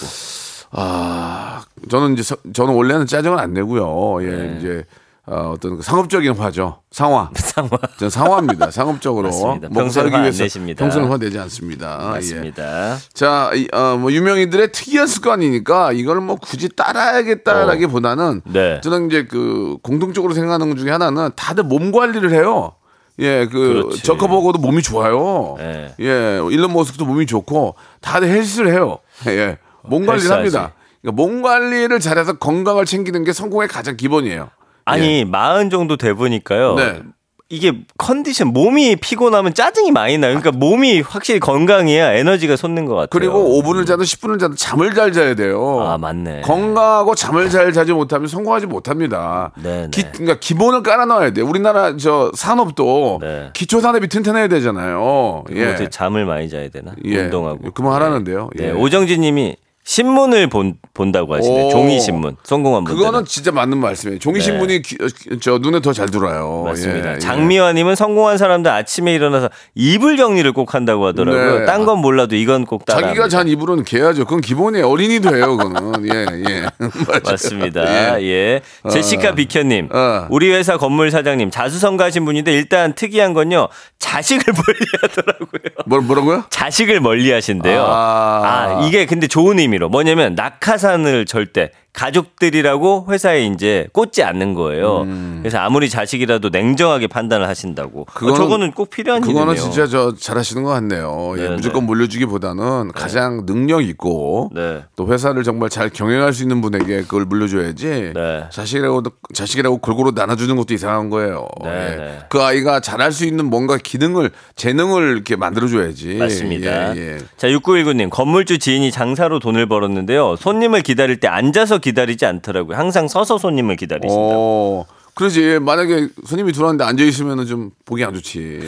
[0.73, 4.23] 아, 저는 이제 서- 저는 원래는 짜증을 안 내고요.
[4.27, 4.57] 예, 네.
[4.59, 4.85] 이제
[5.29, 6.83] 어, 어떤 그 상업적인 화죠.
[6.93, 7.31] 상화.
[7.35, 7.71] 상황.
[7.99, 8.71] 저는 상화입니다.
[8.71, 9.29] 상업적으로.
[9.71, 10.45] 먹고 살기 위해서.
[10.77, 11.99] 평소는 화 내지 않습니다.
[12.01, 12.11] 예.
[12.11, 12.97] 맞습니다.
[13.13, 18.81] 자, 이, 어, 뭐 유명인들의 특이한 습관이니까 이걸 뭐 굳이 따라야겠다라기보다는 네.
[18.83, 22.75] 저는 이제 그 공통적으로 생각하는 것 중에 하나는 다들 몸 관리를 해요.
[23.19, 24.03] 예, 그 그렇지.
[24.05, 25.57] 저커버거도 몸이 좋아요.
[25.59, 25.93] 네.
[26.01, 28.99] 예, 일론 머스크도 몸이 좋고 다들 헬스를 해요.
[29.27, 30.57] 예, 몸 관리를 헬스하지.
[30.57, 30.73] 합니다.
[31.01, 34.51] 그러니까 몸 관리를 잘해서 건강을 챙기는 게 성공의 가장 기본이에요.
[34.87, 36.75] 아니 마흔 정도 돼 보니까요.
[36.77, 37.03] 네.
[37.49, 40.37] 이게 컨디션 몸이 피곤하면 짜증이 많이 나요.
[40.37, 43.09] 그러니까 몸이 확실히 건강해야 에너지가 솟는 것 같아요.
[43.11, 45.81] 그리고 5분을 자든 10분을 자든 잠을 잘 자야 돼요.
[45.81, 46.41] 아 맞네.
[46.41, 49.53] 건강하고 잠을 잘 자지 못하면 성공하지 못합니다.
[49.63, 49.91] 네네.
[49.93, 51.41] 기, 그러니까 기본을 깔아놔야 돼.
[51.43, 53.51] 우리나라 저 산업도 네.
[53.53, 55.45] 기초 산업이 튼튼해야 되잖아요.
[55.53, 55.77] 예.
[55.81, 55.89] 예.
[55.89, 56.95] 잠을 많이 자야 되나?
[57.05, 57.21] 예.
[57.21, 57.71] 운동하고.
[57.73, 58.51] 그만하라는데요.
[58.57, 58.69] 네.
[58.69, 58.71] 예.
[58.73, 59.57] 오정진님이
[59.89, 61.67] 신문을 본, 본다고 하시네.
[61.67, 61.71] 오.
[61.71, 62.37] 종이 신문.
[62.43, 62.99] 성공한 분들.
[62.99, 64.19] 그거는 진짜 맞는 말씀이에요.
[64.19, 64.97] 종이 신문이 기-
[65.41, 66.63] 저 눈에 더 잘 들어와요.
[66.65, 66.71] 네.
[66.73, 67.11] 맞습니다.
[67.11, 67.19] 예, 예.
[67.21, 71.61] 장미화님은 성공한 사람들 아침에 일어나서 이불 정리를 꼭 한다고 하더라고요.
[71.61, 71.65] 네.
[71.67, 73.01] 딴 건 몰라도 이건 꼭 따라.
[73.01, 74.25] 자기가 잔 이불은 개야죠.
[74.25, 74.89] 그건 기본이에요.
[74.89, 75.57] 어린이도 해요.
[75.57, 76.61] 그거는 예 예.
[77.07, 77.21] 맞아요.
[77.25, 78.21] 맞습니다.
[78.23, 78.63] 예.
[78.91, 80.27] 제시카 비켜님, 어.
[80.31, 83.69] 우리 회사 건물 사장님 자수성가하신 분인데 일단 특이한 건요
[84.01, 85.61] 자식을 멀리하더라고요.
[85.87, 86.45] 뭐, 뭐라고요?
[86.51, 87.85] 자식을 멀리하신대요.
[87.89, 88.81] 아.
[88.81, 88.87] 아.
[88.89, 89.89] 이게 근데 좋은 의미로.
[89.89, 95.07] 뭐냐면 낙하산을 절대 가족들이라고 회사에 이제 꽂지 않는 거예요.
[95.41, 98.03] 그래서 아무리 자식이라도 냉정하게 판단을 하신다고.
[98.03, 99.73] 어, 그거는- 저거는 꼭 필요한 그거는 일이네요.
[99.73, 101.35] 진짜 저 잘하시는 것 같네요.
[101.39, 101.87] 예, 네, 무조건 네.
[101.87, 104.83] 물려주기보다는 가장 능력 있고 네.
[104.97, 108.13] 또 회사를 정말 잘 경영할 수 있는 분에게 그걸 물려줘야지.
[108.15, 108.45] 네.
[108.51, 109.03] 자식이라고
[109.35, 111.49] 자식이라고 골고루 나눠주는 것도 이상한 거예요.
[111.65, 111.97] 네, 예.
[111.97, 112.19] 네.
[112.29, 116.17] 그 아이가 잘할 수 있는 뭔가 기능을 재능을 이렇게 만들어줘야지.
[116.17, 116.97] 맞습니다.
[116.97, 117.19] 예, 예.
[117.37, 120.37] 자, 6919님, 건물주 지인이 장사로 돈을 벌었는데요.
[120.37, 122.77] 손님을 기다릴 때 앉아서 기다리지 않더라고요.
[122.77, 124.87] 항상 서서 손님을 기다리신다고.
[124.89, 125.61] 어, 그러지.
[125.61, 128.61] 만약에 손님이 들어왔는데 앉아 있으면은 좀 보기 안 좋지.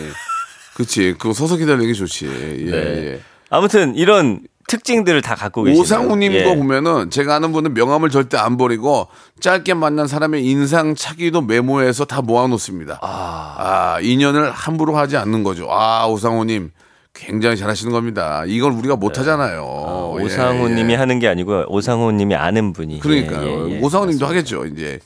[0.75, 1.17] 그렇지.
[1.19, 2.27] 그거 서서 기다리는 게 좋지.
[2.27, 2.77] 예, 네.
[2.77, 3.21] 예.
[3.51, 5.83] 아무튼 이런 특징들을 다 갖고 계시네요.
[5.83, 6.45] 오상우님 예.
[6.45, 9.09] 거 보면은 제가 아는 분은 명함을 절대 안 버리고
[9.41, 13.01] 짧게 만난 사람의 인상 차기도 메모해서 다 모아놓습니다.
[13.03, 15.67] 아, 인연을 함부로 하지 않는 거죠.
[15.71, 16.71] 아 오상우님
[17.15, 18.45] 굉장히 잘하시는 겁니다.
[18.47, 20.15] 이걸 우리가 못 하잖아요.
[20.15, 20.25] 예, 네.
[20.25, 20.97] 오상우님이 예.
[20.97, 21.65] 하는 게 아니고요.
[21.69, 23.01] 오상우님이 아는 분이.
[23.01, 23.81] 그러니까 예, 예, 예.
[23.81, 24.67] 오상우님도 하겠죠.
[24.67, 25.01] 이제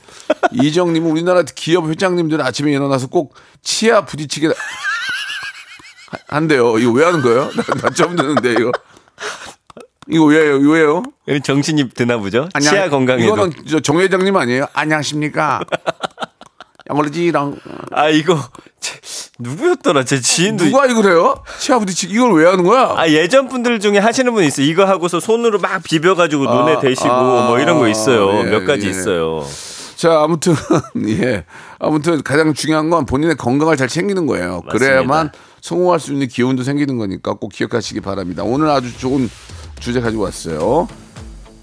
[0.52, 4.54] 이정님은 우리나라 기업 회장님들 아침에 일어나서 꼭 치아 부딪히게 하-
[6.28, 6.78] 한대요.
[6.78, 7.50] 이거 왜 하는 거예요?
[7.56, 8.72] 나, 나 처음 듣는데 이거.
[10.08, 10.56] 이거 왜요?
[10.58, 11.02] 이거 왜요?
[11.44, 12.48] 정신이 드나 보죠.
[12.52, 13.24] 안녕- 치아 건강에도.
[13.24, 14.66] 이거는 저정 회장님 아니에요?
[14.74, 15.60] 안녕하십니까?
[16.90, 17.56] 양걸리지랑
[17.92, 18.71] 아 이거 제-
[19.38, 20.04] 누구였더라?
[20.04, 20.64] 제 지인도.
[20.66, 21.34] 누가 이걸 해요?
[21.58, 22.94] 치아 부딪히기 이걸 왜 하는 거야?
[22.96, 24.66] 아 예전 분들 중에 하시는 분 있어요.
[24.66, 28.40] 이거 하고서 손으로 막 비벼가지고 눈에 대시고 아, 뭐 이런 거 있어요.
[28.40, 28.90] 예, 몇 가지 예.
[28.90, 29.44] 있어요.
[29.96, 30.54] 자, 아무튼
[31.08, 31.44] 예,
[31.78, 34.62] 아무튼 가장 중요한 건 본인의 건강을 잘 챙기는 거예요.
[34.70, 38.42] 그래야만 성공할 수 있는 기운도 생기는 거니까 꼭 기억하시기 바랍니다.
[38.44, 39.30] 오늘 아주 좋은
[39.80, 40.88] 주제 가지고 왔어요.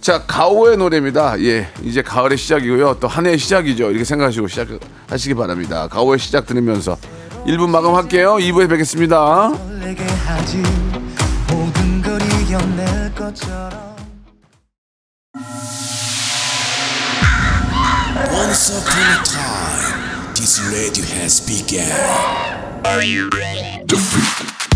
[0.01, 1.39] 자, 가오의 노래입니다.
[1.43, 2.97] 예, 이제 가을의 시작이고요.
[3.01, 3.89] 또 한 해의 시작이죠.
[3.89, 5.87] 이렇게 생각하시고 시작하시기 바랍니다.
[5.89, 6.97] 가오의 시작 들으면서
[7.45, 8.35] 1분 마감할게요.
[8.35, 9.51] 2부에 뵙겠습니다.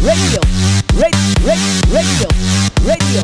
[0.03, 0.29] Time,
[1.43, 2.27] this radio
[2.83, 3.23] has begun.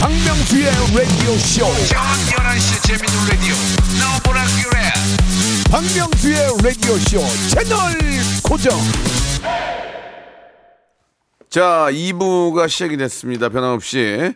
[0.00, 1.66] 박명수의 라디오 쇼.
[5.70, 7.76] 박명수의 라디오 쇼 채널
[8.42, 8.78] 고정.
[11.50, 13.48] 자, 2부가 시작이 됐습니다.
[13.50, 14.32] 변함없이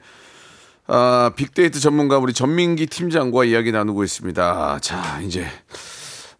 [0.89, 4.79] 아, 빅데이터 전문가 우리 전민기 팀장과 이야기 나누고 있습니다.
[4.83, 5.47] 자, 이제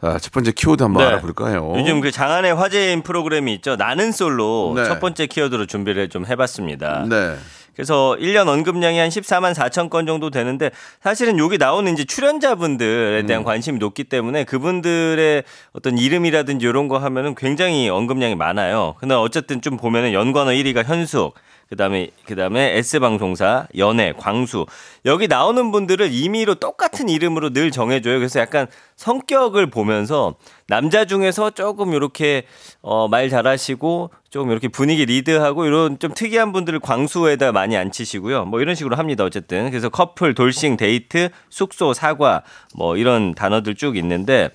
[0.03, 1.09] 아, 첫 번째 키워드 한번 네.
[1.09, 1.75] 알아볼까요?
[1.77, 3.77] 요즘 그 장안의 화제인 프로그램이 있죠.
[3.77, 4.85] 나는 솔로 네.
[4.85, 7.07] 첫 번째 키워드로 준비를 좀 해봤습니다.
[7.09, 7.37] 네.
[7.75, 10.71] 그래서 1년 언급량이 한 14만 4천 건 정도 되는데
[11.03, 13.27] 사실은 여기 나오는 이제 출연자분들에 음.
[13.27, 18.97] 대한 관심이 높기 때문에 그분들의 어떤 이름이라든지 이런 거 하면은 굉장히 언급량이 많아요.
[18.99, 21.35] 근데 어쨌든 좀 보면은 연관어 1위가 현숙,
[21.69, 24.67] 그다음에 그다음에 S 방송사, 연애, 광수
[25.07, 28.19] 여기 나오는 분들을 임의로 똑같은 이름으로 늘 정해줘요.
[28.19, 30.35] 그래서 약간 성격을 보면서
[30.69, 32.45] 남자 중에서 조금 이렇게
[32.83, 38.45] 어, 말 잘하시고 조금 이렇게 분위기 리드하고 이런 좀 특이한 분들을 광수에다 많이 앉히시고요.
[38.47, 39.25] 뭐 이런 식으로 합니다.
[39.25, 42.43] 어쨌든 그래서 커플, 돌싱, 데이트, 숙소, 사과
[42.75, 44.51] 뭐 이런 단어들 쭉 있는데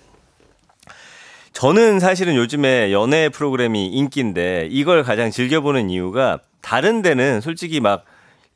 [1.53, 8.03] 저는 사실은 요즘에 연애 프로그램이 인기인데 이걸 가장 즐겨보는 이유가 다른 데는 솔직히 막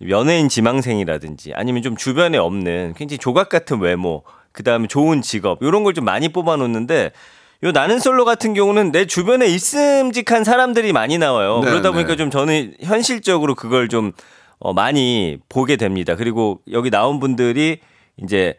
[0.09, 5.85] 연예인 지망생이라든지 아니면 좀 주변에 없는 굉장히 조각 같은 외모, 그 다음에 좋은 직업, 이런
[5.85, 7.13] 걸 좀 많이 뽑아 놓는데
[7.63, 11.61] 요 나는 솔로 같은 경우는 내 주변에 있음직한 사람들이 많이 나와요.
[11.63, 11.93] 네, 그러다 네.
[11.93, 14.11] 보니까 좀 저는 현실적으로 그걸 좀
[14.59, 16.17] 어, 많이 보게 됩니다.
[16.17, 17.79] 그리고 여기 나온 분들이
[18.21, 18.55] 이제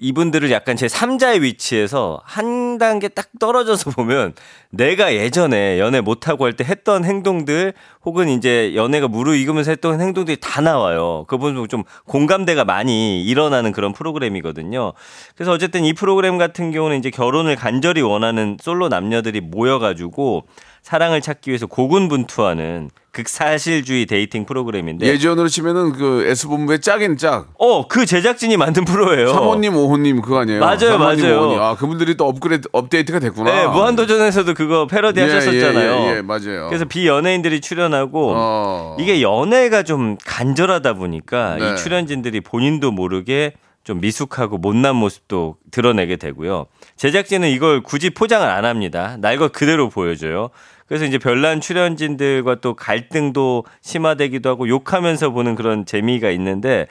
[0.00, 4.34] 이분들을 약간 제 3자의 위치에서 한 단계 딱 떨어져서 보면
[4.70, 10.60] 내가 예전에 연애 못하고 할 때 했던 행동들 혹은 이제 연애가 무르익으면서 했던 행동들이 다
[10.60, 11.24] 나와요.
[11.28, 14.92] 그 부분 좀 공감대가 많이 일어나는 그런 프로그램이거든요.
[15.36, 20.44] 그래서 어쨌든 이 프로그램 같은 경우는 이제 결혼을 간절히 원하는 솔로 남녀들이 모여가지고
[20.84, 27.46] 사랑을 찾기 위해서 고군분투하는 극사실주의 dating 프로그램인데 예전으로 치면은 그 S본부의 짝인 짝.
[27.58, 29.28] 어, 그 제작진이 만든 프로예요.
[29.28, 30.60] 사모님, 오호님 그거 아니에요?
[30.60, 31.40] 맞아요, 맞아요.
[31.40, 31.58] 오호님.
[31.58, 33.50] 아, 그분들이 또 업그레이드, 업데이트가 됐구나.
[33.50, 35.90] 네, 무한도전에서도 그거 패러디 예, 하셨었잖아요.
[35.90, 36.66] 예, 예, 예, 맞아요.
[36.68, 38.96] 그래서 비연예인들이 출연하고 어.
[39.00, 41.72] 이게 연애가 좀 간절하다 보니까 네.
[41.72, 46.66] 이 출연진들이 본인도 모르게 좀 미숙하고 못난 모습도 드러내게 되고요.
[46.96, 49.16] 제작진은 이걸 굳이 포장을 안 합니다.
[49.20, 50.50] 날 것 그대로 보여줘요.
[50.86, 56.86] 그래서 이제 별난 출연진들과 또 갈등도 심화되기도 하고 욕하면서 보는 그런 재미가 있는데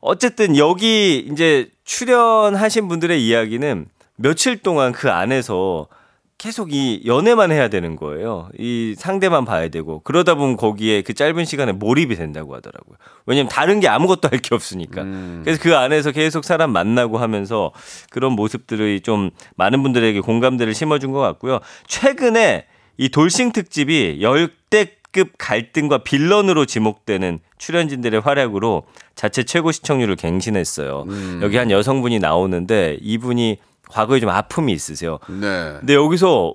[0.00, 5.86] 어쨌든 여기 이제 출연하신 분들의 이야기는 며칠 동안 그 안에서
[6.36, 8.48] 계속 이 연애만 해야 되는 거예요.
[8.58, 12.96] 이 상대만 봐야 되고 그러다 보면 거기에 그 짧은 시간에 몰입이 된다고 하더라고요.
[13.26, 15.04] 왜냐면 다른 게 아무것도 할 게 없으니까.
[15.42, 17.72] 그래서 그 안에서 계속 사람 만나고 하면서
[18.10, 21.60] 그런 모습들이 좀 많은 분들에게 공감대를 심어준 것 같고요.
[21.86, 22.66] 최근에
[22.98, 28.82] 이 돌싱 특집이 열대급 갈등과 빌런으로 지목되는 출연진들의 활약으로
[29.14, 31.06] 자체 최고 시청률을 갱신했어요.
[31.42, 33.58] 여기 한 여성분이 나오는데 이분이
[33.94, 35.20] 과거에 좀 아픔이 있으세요.
[35.28, 35.76] 네.
[35.78, 36.54] 근데 여기서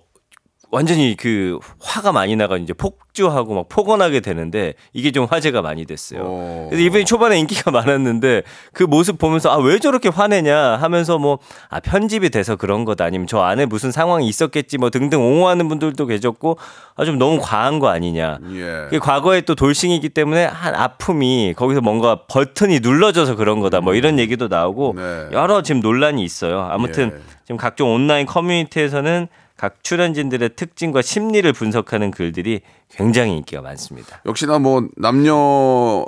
[0.71, 6.21] 완전히 그 화가 많이 나가 이제 폭주하고 막 폭언하게 되는데 이게 좀 화제가 많이 됐어요.
[6.21, 6.67] 오.
[6.69, 11.79] 그래서 이분이 초반에 인기가 많았는데 그 모습 보면서 아 왜 저렇게 화내냐 하면서 뭐 아
[11.79, 16.57] 편집이 돼서 그런 거다 아니면 저 안에 무슨 상황이 있었겠지 뭐 등등 옹호하는 분들도 계셨고
[16.95, 18.37] 아 좀 너무 과한 거 아니냐.
[18.91, 18.99] 예.
[18.99, 24.47] 과거에 또 돌싱이기 때문에 한 아픔이 거기서 뭔가 버튼이 눌러져서 그런 거다 뭐 이런 얘기도
[24.47, 25.27] 나오고 네.
[25.31, 26.67] 여러 지금 논란이 있어요.
[26.71, 27.21] 아무튼 예.
[27.45, 29.27] 지금 각종 온라인 커뮤니티에서는
[29.59, 34.21] 각 출연진들의 특징과 심리를 분석하는 글들이 굉장히 인기가 많습니다.
[34.25, 36.05] 역시나 뭐 남녀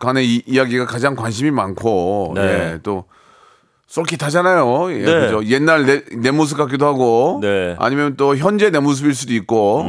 [0.00, 2.40] 간의 이, 이야기가 가장 관심이 많고 네.
[2.42, 3.04] 예, 또
[3.88, 4.90] 솔깃하잖아요.
[4.92, 5.20] 예, 네.
[5.20, 5.44] 그죠?
[5.44, 7.72] 옛날 내, 내 모습 같기도 하고 네.
[7.72, 7.76] 음.
[7.78, 9.86] 아니면 또 현재 내 모습일 수도 있고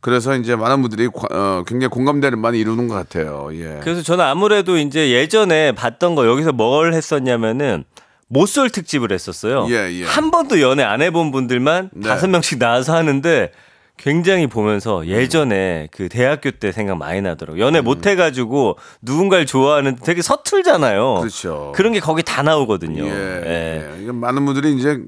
[0.00, 3.48] 그래서 이제 많은 분들이 과- 어, 굉장히 공감대를 많이 이루는 것 같아요.
[3.52, 3.78] 예.
[3.84, 7.84] 그래서 저는 아무래도 이제 예전에 봤던 거 여기서 뭘 했었냐면은
[8.28, 9.66] 모쏠 특집을 했었어요.
[9.70, 10.04] 예, 예.
[10.04, 12.08] 한 번도 연애 안 해본 분들만 네.
[12.08, 13.52] 다섯 명씩 나와서 하는데
[13.96, 17.64] 굉장히 보면서 예전에 그 대학교 때 생각 많이 나더라고요.
[17.64, 21.20] 연애 못 해가지고 누군가를 좋아하는 되게 서툴잖아요.
[21.20, 21.72] 그렇죠.
[21.74, 23.04] 그런 게 거기 다 나오거든요.
[23.06, 24.06] 예, 예.
[24.06, 24.12] 예.
[24.12, 24.98] 많은 분들이 이제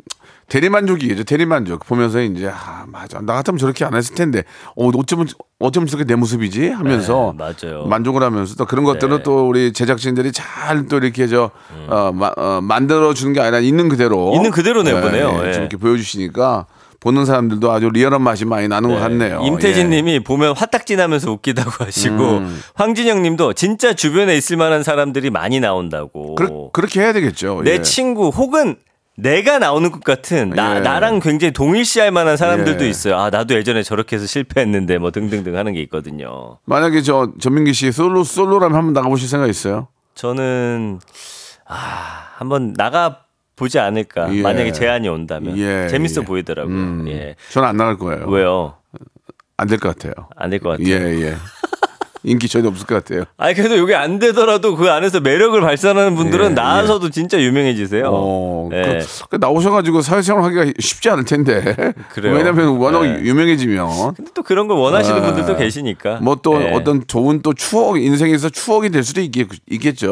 [0.48, 1.24] 대리만족이죠.
[1.24, 4.44] 대리만족 보면서 이제 아 맞아 나 같으면 저렇게 안 했을 텐데
[4.76, 5.26] 어 어쩌면
[5.58, 7.84] 어쩌면 저렇게 내 모습이지 하면서 네, 맞아요.
[7.86, 9.16] 만족을 하면서 또 그런 것들은 네.
[9.16, 9.22] 음.
[9.22, 11.50] 또 우리 제작진들이 잘 또 이렇게 저
[11.88, 15.40] 어, 마- 어, 만들어 주는 게 아니라 있는 그대로 있는 그대로 내보내요.
[15.42, 15.52] 예, 예.
[15.52, 16.66] 좀 이렇게 보여주시니까
[17.00, 19.42] 보는 사람들도 아주 리얼한 맛이 많이 나는 것 같네요.
[19.44, 19.96] 임태진 예.
[19.96, 22.60] 님이 보면 화딱지 나면서 웃기다고 하시고 음.
[22.74, 26.34] 황진영 님도 진짜 주변에 있을 만한 사람들이 많이 나온다고.
[26.36, 27.60] 그렇, 그렇게 해야 되겠죠.
[27.64, 27.82] 내 예.
[27.82, 28.76] 친구 혹은
[29.20, 30.80] 내가 나오는 것 같은 나, 예.
[30.80, 32.88] 나랑 굉장히 동일시할 만한 사람들도 예.
[32.88, 33.16] 있어요.
[33.16, 36.58] 아 나도 예전에 저렇게 해서 실패했는데 뭐 등등등 하는 게 있거든요.
[36.66, 39.88] 만약에 저 전민기 씨 솔로 솔로라면 한번 나가보실 생각 있어요?
[40.14, 41.00] 저는
[41.66, 43.24] 아 한번 나가
[43.56, 44.32] 보지 않을까.
[44.36, 44.40] 예.
[44.42, 46.24] 만약에 제안이 온다면 예, 재밌어 예.
[46.24, 46.74] 보이더라고요.
[46.76, 47.34] 음, 예.
[47.50, 48.24] 저는 안 나갈 거예요.
[48.28, 48.76] 왜요?
[49.56, 50.28] 안 될 것 같아요.
[50.36, 50.86] 안 될 것 같아요.
[50.88, 51.36] 예, 예.
[52.24, 53.24] 인기 전혀 없을 것 같아요.
[53.36, 58.10] 아니 그래도 이게 안 되더라도 그 안에서 매력을 발산하는 분들은 예, 나와서도 진짜 유명해지세요.
[58.12, 59.00] 어, 예.
[59.00, 61.76] 그, 그 나오셔가지고 사회생활 하기가 쉽지 않을 텐데.
[62.12, 62.34] 그래요?
[62.34, 63.20] 왜냐면 워낙 네.
[63.22, 64.14] 유명해지면.
[64.14, 66.16] 근데 또 그런 걸 원하시는 아, 분들도 계시니까.
[66.20, 66.72] 뭐또 예.
[66.72, 69.48] 어떤 좋은 또 추억, 인생에서 추억이 될 수도 있겠.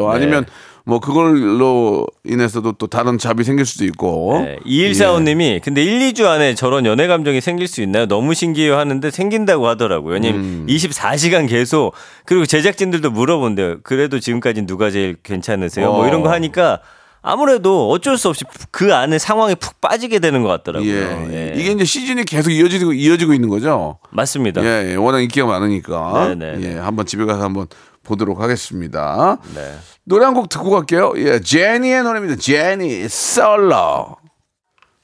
[0.09, 0.51] 아니면 네.
[0.87, 4.41] 뭐 그걸로 인해서도 또 다른 잡이 생길 수도 있고.
[4.41, 8.05] 네, 2145님이 근데 1, 2주 안에 저런 연애 감정이 생길 수 있나요?
[8.05, 10.13] 너무 신기해요 하는데 생긴다고 하더라고요.
[10.13, 10.65] 왜냐면 음.
[10.69, 11.93] 24시간 계속
[12.25, 13.81] 그리고 제작진들도 물어본대요.
[13.83, 15.91] 그래도 지금까지 누가 제일 괜찮으세요?
[15.91, 16.07] 뭐 어.
[16.07, 16.79] 이런 거 하니까
[17.21, 20.89] 아무래도 어쩔 수 없이 그 안에 상황에 푹 빠지게 되는 것 같더라고요.
[20.89, 21.53] 예, 예.
[21.59, 23.99] 이게 이제 시즌이 계속 이어지고 이어지고 있는 거죠.
[24.11, 24.63] 맞습니다.
[24.63, 26.27] 예, 예, 워낙 인기가 많으니까.
[26.29, 26.79] 네, 네, 예, 네.
[26.79, 27.67] 한번 집에 가서 한번
[28.07, 29.37] 보도록 하겠습니다.
[29.55, 29.75] 네.
[30.03, 31.13] 노래 한 곡 듣고 갈게요.
[31.17, 32.35] 예, 제니의 노래입니다.
[32.37, 34.15] 제니 솔로.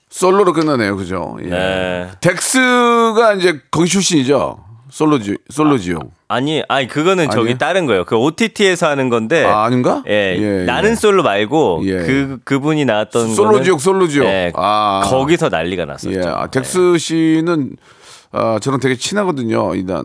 [0.09, 1.37] 솔로로 끝나네요, 그죠?
[1.43, 1.49] 예.
[1.49, 2.11] 네.
[2.21, 4.63] 덱스가 이제 거기 출신이죠.
[4.91, 5.97] 솔로지, 솔로지요.
[6.27, 7.57] 아 니, 아니 그거는 저기 아니에요?
[7.57, 8.05] 다른 거예요.
[8.05, 9.43] 그 OTT에서 하는 건데.
[9.43, 10.03] 아, 아닌가?
[10.07, 10.95] 예, 예, 나는 예.
[10.95, 11.97] 솔로 말고 예.
[11.97, 14.27] 그 그분이 나왔던 솔로지옥, 솔로지옥.
[14.27, 15.01] 예, 아.
[15.05, 16.19] 거기서 난리가 났었죠.
[16.19, 17.75] 예, 아, 덱스 씨는
[18.33, 19.73] 아, 저랑 되게 친하거든요.
[19.73, 20.03] 일단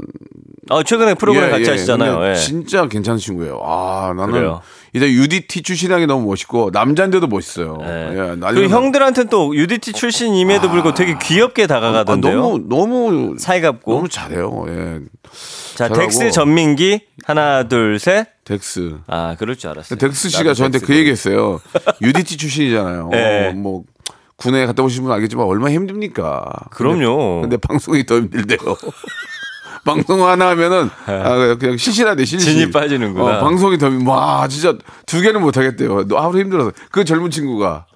[0.71, 1.71] 어, 최근에 프로그램 예, 같이 예.
[1.71, 2.31] 하시잖아요.
[2.31, 2.35] 예.
[2.35, 3.61] 진짜 괜찮은 친구예요.
[3.63, 4.61] 아, 나는 그래요?
[4.95, 7.79] 이제 UDT 출신하기 너무 멋있고 남자인데도 멋있어요.
[7.83, 8.35] 예.
[8.37, 12.41] 나- 형들한테는 또 UDT 출신임에도 불구하고 되게 귀엽게 아, 다가가던데요.
[12.41, 13.93] 너무 너무 살갑고.
[13.93, 14.65] 너무 잘해요.
[14.69, 15.01] 예.
[15.75, 16.01] 자, 잘하고.
[16.01, 18.29] 덱스 전민기 하나 둘 셋.
[18.45, 18.97] 덱스.
[19.07, 19.99] 아, 그럴 줄 알았어요.
[19.99, 21.61] 덱스 씨가 저한테 덱스 그 얘기했어요.
[22.01, 23.11] UDT 출신이잖아요.
[23.13, 23.51] 예.
[23.51, 23.85] 어, 뭐
[24.37, 26.45] 군에 갔다 오신 분 알겠지만 얼마나 힘듭니까?
[26.71, 27.41] 그럼요.
[27.43, 28.59] 근데, 근데 방송이 더 힘들대요.
[29.95, 32.55] 방송 하나 하면은 아, 그냥 실실하대 실실.
[32.55, 33.39] 진이 빠지는구나.
[33.39, 34.75] 어, 방송이 더 와 진짜
[35.07, 36.05] 두 개는 못 하겠대요.
[36.15, 37.87] 하루 힘들어서 그 젊은 친구가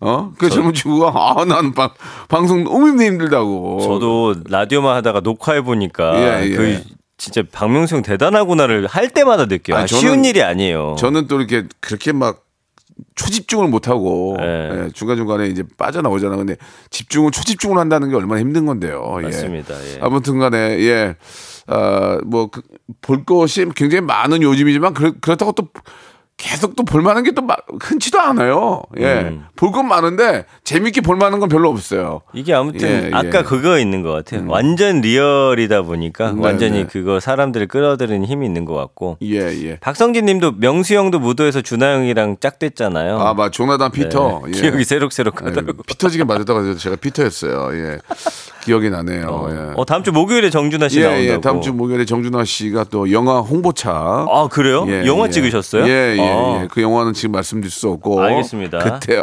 [0.00, 0.32] 어?
[0.38, 1.90] 그 젊은 친구가 아 나는 방
[2.28, 3.80] 방송 너무 힘들다고.
[3.82, 6.56] 저도 라디오만 하다가 녹화해 보니까 예, 예.
[6.56, 6.82] 그
[7.18, 9.76] 진짜 박명수 형 대단하구나를 할 때마다 느껴요.
[9.76, 10.96] 아, 저는- 쉬운 일이 아니에요.
[10.98, 12.40] 저는 또 이렇게 그렇게 막
[13.14, 14.90] 초집중을 못 하고 예.
[14.94, 16.36] 중간 중간에 이제 빠져나오잖아.
[16.36, 16.56] 근데
[16.90, 19.18] 집중을 초집중을 한다는 게 얼마나 힘든 건데요.
[19.20, 19.24] 예.
[19.24, 19.74] 맞습니다.
[19.74, 19.98] 예.
[20.00, 21.16] 아무튼 간에 예,
[21.66, 25.68] 어뭐볼 것이 굉장히 많은 요즘이지만 그렇, 그렇다고 또
[26.40, 27.46] 계속 또 볼만한 게 또
[27.80, 28.82] 흔치도 않아요.
[28.98, 29.44] 예, 음.
[29.56, 32.22] 볼건 많은데 재밌게 볼만한 건 별로 없어요.
[32.32, 33.10] 이게 아무튼 예, 예.
[33.12, 34.44] 아까 그거 있는 것 같아요.
[34.48, 36.86] 완전 리얼이다 보니까 네, 완전히 네.
[36.86, 39.18] 그거 사람들을 끌어들이는 힘이 있는 것 같고.
[39.22, 39.76] 예, 예.
[39.80, 43.18] 박성진 님도 명수 형도 무도에서 준하 형이랑 짝됐잖아요.
[43.18, 44.42] 아, 맞 조나단 피터.
[44.46, 44.52] 네.
[44.56, 44.60] 예.
[44.60, 45.82] 기억이 예, 새록새록 하더라고.
[45.84, 47.70] 피터지게 맞았다고 해서 제가 피터였어요.
[47.74, 47.98] 예.
[48.64, 49.48] 기억이 나네요.
[49.50, 49.72] 예.
[49.76, 51.24] 어, 다음 주 목요일에 정준하 씨 예, 나온다고.
[51.26, 53.90] 예, 다음 주 목요일에 정준하 씨가 또 영화 홍보차.
[53.92, 54.86] 아, 그래요?
[55.06, 55.86] 영화 찍으셨어요?
[55.86, 56.62] 예, 예, 아.
[56.62, 56.68] 예.
[56.70, 58.20] 그 영화는 지금 말씀드릴 수 없고.
[58.22, 58.78] 알겠습니다.
[59.00, 59.22] 그때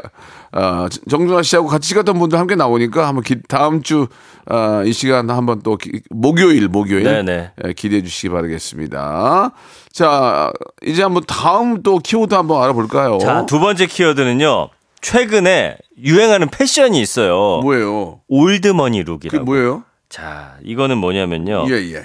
[0.53, 4.07] 어, 정준하 씨하고 같이 갔던 분들 함께 나오니까 한번 기, 다음 주
[4.49, 7.51] 어, 이 시간 한번 또 기- 목요일 목요일 네네.
[7.65, 9.51] 예, 기대해 주시기 바라겠습니다.
[9.91, 10.51] 자,
[10.85, 13.17] 이제 한번 다음 또 키워드 한번 알아볼까요?
[13.19, 14.69] 자, 두 번째 키워드는요.
[15.01, 17.59] 최근에 유행하는 패션이 있어요.
[17.61, 18.21] 뭐예요?
[18.27, 19.45] 올드머니 그 룩이라고.
[19.45, 19.83] 뭐예요?
[20.09, 21.65] 자, 이거는 뭐냐면요.
[21.69, 22.03] 예, 예.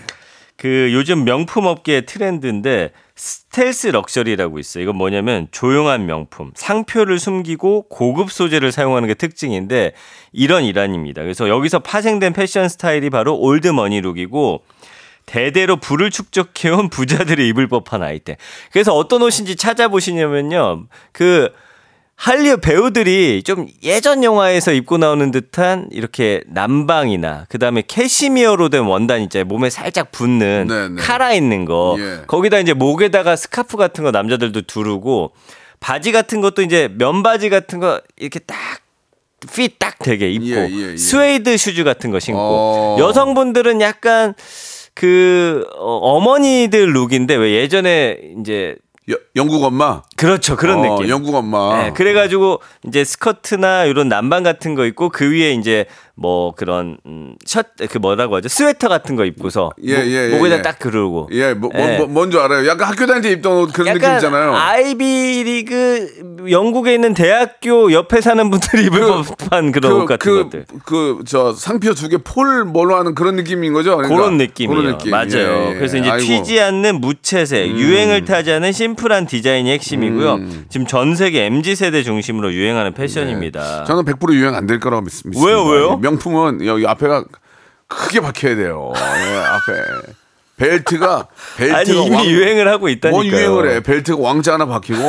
[0.63, 4.85] 그 요즘 명품 업계의 트렌드인데 stealth luxury라고 있어요.
[4.85, 9.93] 이건 뭐냐면 조용한 명품, 상표를 숨기고 고급 소재를 사용하는 게 특징인데
[10.31, 11.23] 이런 일환입니다.
[11.23, 14.63] 그래서 여기서 파생된 패션 스타일이 바로 old money look이고
[15.27, 18.37] 대대로 부를 축적해온 부자들이 입을 법한 아이템.
[18.71, 20.87] 그래서 어떤 옷인지 찾아보시냐면요.
[21.11, 21.53] 그
[22.23, 29.47] 할리우드 배우들이 좀 예전 영화에서 입고 나오는 듯한 이렇게 남방이나 그다음에 캐시미어로 된 원단 있잖아요.
[29.47, 31.03] 몸에 살짝 붙는 네, 네.
[31.03, 31.97] 카라 있는 거.
[31.99, 32.21] 예.
[32.29, 35.33] 거기다 이제 목에다가 스카프 같은 거 남자들도 두르고
[35.81, 38.57] 바지 같은 것도 이제 면바지 같은 거 이렇게 딱
[39.53, 40.97] 핏딱 되게 입고 예, 예, 예.
[40.97, 42.97] 스웨이드 슈즈 같은 거 신고 어.
[43.01, 44.35] 여성분들은 약간
[44.95, 48.77] 그 어, 어머니들 룩인데 왜 예전에 이제
[49.11, 50.03] 여- 영국 엄마.
[50.17, 51.09] 그렇죠 그런 어, 느낌.
[51.11, 51.83] 영국 엄마.
[51.83, 57.35] 네, 그래가지고 이제 스커트나 이런 남방 같은 거 입고 그 위에 이제 뭐 그런 음,
[57.47, 60.63] 셔그 뭐라고 하죠 스웨터 같은 거 입고서 예, 목- 예, 예, 목에다 예.
[60.63, 61.97] 딱 그러고 예, 뭐, 예.
[61.99, 62.67] 뭐, 뭔줄 알아요.
[62.69, 64.55] 약간 학교 다닐 때 입던 옷 그런 느낌 있잖아요.
[64.55, 71.19] 아이비리그 영국에 있는 대학교 옆에 사는 분들이 입을 법한 그런 옷 같은 그, 것들 그,
[71.27, 73.97] 저, 상표 두 개 폴 뭘로 하는 그런 느낌인 거죠?
[73.97, 74.81] 그러니까 그런 느낌이에요.
[74.83, 75.11] 그런 느낌.
[75.11, 75.67] 맞아요.
[75.67, 75.75] 예, 예.
[75.75, 76.23] 그래서 이제 아이고.
[76.33, 76.43] 음.
[76.43, 80.39] 튀지 않는 무채색, 유행을 타지 않은 심플한 디자인이 핵심이고요.
[80.69, 83.81] 지금 전 세계 MZ 세대 중심으로 유행하는 패션입니다.
[83.81, 83.85] 네.
[83.87, 85.45] 저는 100% 유행 안 될 거라고 믿- 믿습니다.
[85.45, 85.99] 왜요, 왜요?
[86.03, 87.25] 명품은 여기 앞에가
[87.89, 88.93] 크게 박혀야 돼요.
[88.97, 89.73] 예, 앞에.
[90.57, 91.79] 벨트가, 벨트가.
[91.79, 93.11] 아니 이미 왕- 유행을 하고 있다니까요.
[93.13, 93.81] 뭔 유행을 해.
[93.81, 95.01] 벨트가 왕자 하나 박히고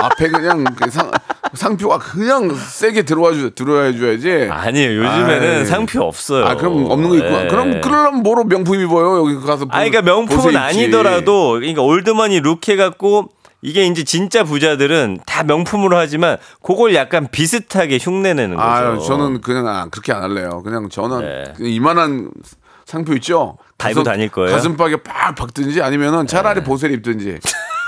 [0.00, 1.10] 앞에 그냥 그 상,
[1.52, 4.48] 상표가 그냥 세게 들어와 주, 들어와 줘야지.
[4.50, 4.98] 아니에요.
[5.04, 5.66] 요즘에는 아이.
[5.66, 6.46] 상표 없어요.
[6.46, 7.26] 아, 그럼 없는 거 있고.
[7.26, 7.48] 예.
[7.48, 9.18] 그럼, 그러려면 뭐로 명품 입어요?
[9.18, 9.64] 여기 가서.
[9.66, 10.56] 보- 아니, 그러니까 명품은.
[10.56, 13.28] 아니더라도, 그러니까 올드머니 룩 해 갖고,
[13.60, 18.68] 이게 이제 진짜 부자들은 다 명품으로 하지만, 그걸 약간 비슷하게 흉내내는 거죠.
[18.68, 20.62] 아유, 저는 그냥 아, 그렇게 안 할래요.
[20.64, 21.52] 그냥 저는 네.
[21.56, 22.30] 그냥 이만한
[22.84, 23.58] 상표 있죠?
[23.76, 24.48] 달고 다닐 거예요?
[24.50, 24.54] 네.
[24.54, 27.38] 가슴팍에 팍 박든지 아니면은 차라리 보세를 입든지.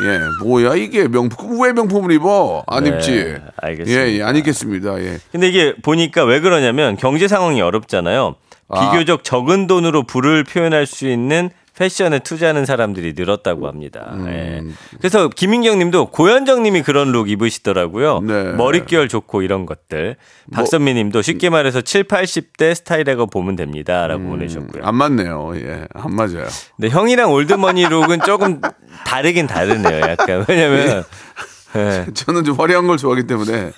[0.03, 2.65] 예, 뭐야 이게 명품 왜 명품을 입어?
[2.67, 3.37] 안 네, 입지.
[3.57, 4.07] 알겠습니다.
[4.07, 5.01] 예, 예, 안 입겠습니다.
[5.03, 5.19] 예.
[5.31, 8.35] 근데 이게 보니까 왜 그러냐면, 경제 상황이 어렵잖아요.
[8.69, 8.91] 아.
[8.91, 14.11] 비교적 적은 돈으로 부를 표현할 수 있는 패션에 투자하는 사람들이 늘었다고 합니다.
[14.13, 14.29] 음.
[14.29, 14.63] 예.
[14.99, 18.21] 그래서 김인경 님도 고현정 님이 그런 룩 입으시더라고요.
[18.21, 18.43] 네.
[18.53, 20.17] 뭐 머릿결 좋고 이런 것들.
[20.53, 24.07] 박선미 님도 쉽게 말해서 7, 80년대 스타일이라고 보면 됩니다.
[24.07, 24.85] 라고 보내셨고요.
[24.85, 25.53] 안 맞네요.
[25.55, 26.47] 예, 안 맞아요.
[26.77, 28.61] 근데 형이랑 올드머니 룩은 조금
[29.07, 30.01] 다르긴 다르네요.
[30.03, 30.45] 약간.
[30.49, 31.05] 왜냐면
[31.77, 32.07] 예.
[32.15, 33.73] 저는 좀 화려한 걸 좋아하기 때문에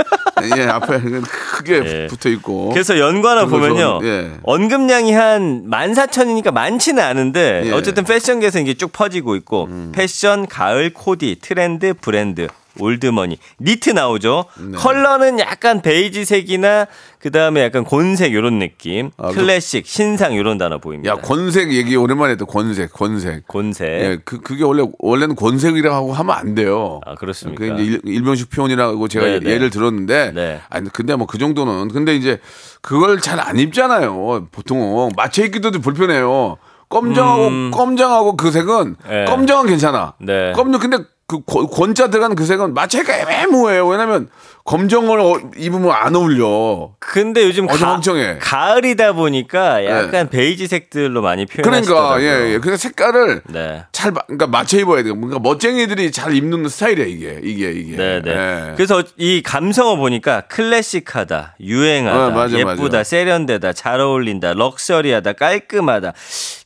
[0.56, 2.06] 예, 앞에 그냥 크게 예.
[2.08, 2.70] 붙어 있고.
[2.70, 3.98] 그래서 연관을 보면요.
[4.00, 4.32] 좀, 예.
[4.42, 7.70] 언급량이 한 14,000이니까 많지는 않은데 예.
[7.70, 7.74] 음.
[7.74, 12.48] 어쨌든 패션계에서 이게 쭉 퍼지고 있고 패션, 가을, 코디, 트렌드, 브랜드,
[12.80, 14.46] 올드머니, 니트 나오죠.
[14.58, 14.76] 네.
[14.78, 16.86] 컬러는 약간 베이지색이나
[17.18, 19.10] 그다음에 약간 곤색 요런 느낌.
[19.16, 21.12] 아, 그- 클래식, 신상 요런 단어 보입니다.
[21.12, 22.44] 야, 권색 얘기 오랜만에 했다.
[22.46, 23.46] 권색, 권색.
[23.46, 23.86] 곤색.
[23.88, 27.00] 예, 그 그게 원래 원래는 권색이라고 하면 안 돼요.
[27.06, 27.60] 아, 그렇습니까?
[27.64, 29.50] 그 이제 일- 일본식 표현이라고 제가 네, 네.
[29.52, 30.60] 예를 들었는데, 네.
[30.68, 32.40] 아니 근데 뭐 그 정도는 근데 이제
[32.80, 34.46] 그걸 잘 안 입잖아요.
[34.52, 36.56] 보통 맞춰 입기도 불편해요.
[36.88, 38.96] 검정하고 검정하고 그 색은 음.
[39.08, 39.24] 네.
[39.24, 40.14] 검정은 괜찮아.
[40.20, 40.52] 네.
[40.52, 40.98] 검정 근데
[41.32, 43.86] 그 권- 권자 들어가는 그 색은 맞춰기가 애매모호해요.
[43.86, 44.28] 왜냐면
[44.64, 46.90] 검정을 어- 입으면 안 어울려.
[47.00, 48.00] 근데 요즘 어제 가.
[48.40, 52.18] 가을이다 보니까 약간 베이지색들로 많이 표현하시더라고요.
[52.20, 52.58] 그러니까 예, 예.
[52.58, 53.82] 그래서 색깔을 네.
[53.90, 55.14] 잘 마- 그러니까 맞춰 입어야 돼요.
[55.16, 57.96] 뭔가 멋쟁이들이 잘 입는 스타일이야 이게 이게 이게.
[57.96, 58.30] 네 네.
[58.30, 58.72] 예.
[58.76, 63.04] 그래서 이 감성어 보니까 클래식하다, 유행하다, 어, 맞아, 예쁘다, 맞아.
[63.04, 66.12] 세련되다, 잘 어울린다, 럭셔리하다, 깔끔하다.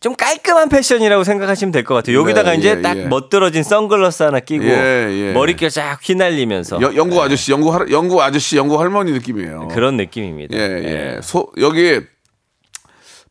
[0.01, 2.19] 좀 깔끔한 패션이라고 생각하시면 될 것 같아요.
[2.19, 3.05] 여기다가 네, 이제 예, 딱 예.
[3.07, 5.33] 멋들어진 선글라스 하나 끼고 예, 예.
[5.33, 9.69] 머릿결 쫙 휘날리면서 여- 영국 아저씨, 영국 할 영국 아저씨, 영국 할머니 느낌이에요.
[9.69, 10.57] 그런 느낌입니다.
[10.57, 10.61] 예,
[11.17, 11.21] 예.
[11.23, 12.01] 소 여기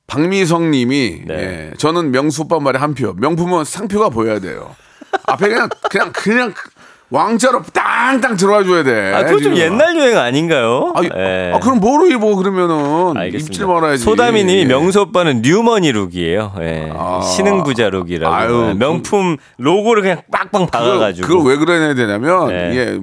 [0.08, 1.34] 박미성 님이 네.
[1.34, 3.14] 예, 저는 명수 오빠 말에 한 표.
[3.14, 4.76] 명품은 상표가 보여야 돼요.
[5.26, 6.54] 앞에 그냥 그냥 그냥
[7.12, 9.14] 왕자로 땅땅 들어와 줘야 돼.
[9.14, 9.56] 아, 그거 좀.
[9.56, 10.92] 옛날 유행 아닌가요?
[10.96, 11.52] 아, 예.
[11.54, 13.54] 아, 그럼 뭐로 입어 그러면은 알겠습니다.
[13.54, 14.04] 입지를 말아야지.
[14.04, 14.66] 소다미님이 예.
[14.66, 16.54] 명수 오빠는 뉴머니 룩이에요.
[16.62, 16.92] 예.
[16.96, 17.22] 아.
[17.22, 18.34] 신흥 부자 룩이라고.
[18.36, 18.74] 아유, 예.
[18.74, 21.28] 명품 로고를 그냥 빡빡 박아가지고.
[21.28, 22.76] 그걸 왜 그래야 되냐면 예.
[22.76, 23.00] 예,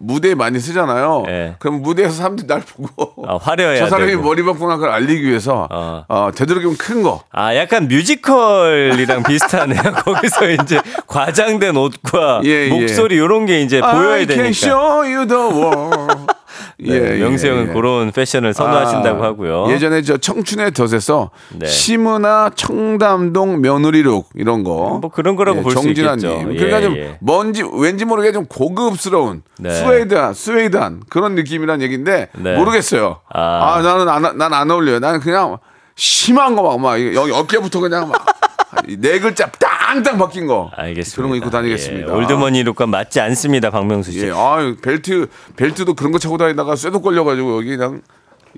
[0.00, 1.24] 무대에 많이 쓰잖아요.
[1.28, 1.56] 예.
[1.58, 4.22] 그럼 무대에서 사람들이 날 보고 아, 화려해야 저 사람이 되고.
[4.22, 6.04] 머리 바꾸나 걸 알리기 위해서 어.
[6.08, 7.22] 어, 되도록이면 큰 거.
[7.32, 9.82] 아, 약간 뮤지컬이랑 비슷하네요.
[10.04, 12.68] 거기서 이제 과장된 옷과 예, 예.
[12.68, 14.48] 목소리 이런 게 이제 보여야 I 되니까.
[14.48, 16.26] show you the world.
[16.78, 19.70] 네, 명수 형은 그런 패션을 선호하신다고 아, 하고요.
[19.70, 21.66] 예전에 저 청춘의 덫에서 네.
[21.66, 24.98] 시문화 청담동 며느리룩 이런 거.
[25.00, 26.26] 뭐 그런 거라고 볼수 정진아님.
[26.30, 26.48] 있겠죠.
[26.48, 27.18] 그러니까 예, 좀 예.
[27.20, 29.70] 뭔지 왠지 모르게 좀 고급스러운 네.
[29.70, 32.56] 스웨이드한 스웨이드한 그런 느낌이란 얘기인데 네.
[32.56, 33.20] 모르겠어요.
[33.32, 33.40] 아.
[33.76, 34.98] 아, 나는 안, 난 안 어울려요.
[34.98, 35.58] 나는 그냥
[35.94, 38.24] 심한 거 막막 여기 어깨부터 그냥 막
[38.98, 39.46] 네 글자
[39.86, 40.70] 땅땅 박힌 거.
[40.74, 41.16] 알겠습니다.
[41.16, 42.08] 그런 거 입고 다니겠습니다.
[42.08, 44.26] 예, 올드머니 룩과 맞지 않습니다, 박명수 씨.
[44.26, 48.02] 예, 아 벨트 벨트도 그런 거 차고 다니다가 쇠독 올려가지고 여기 그냥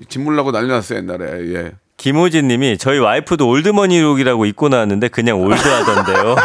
[0.07, 1.53] 짓물 나고 난리 났어요 옛날에.
[1.53, 1.71] 예.
[1.97, 6.35] 김호진 님이 저희 와이프도 올드머니 룩이라고 입고 나왔는데 그냥 올드하던데요.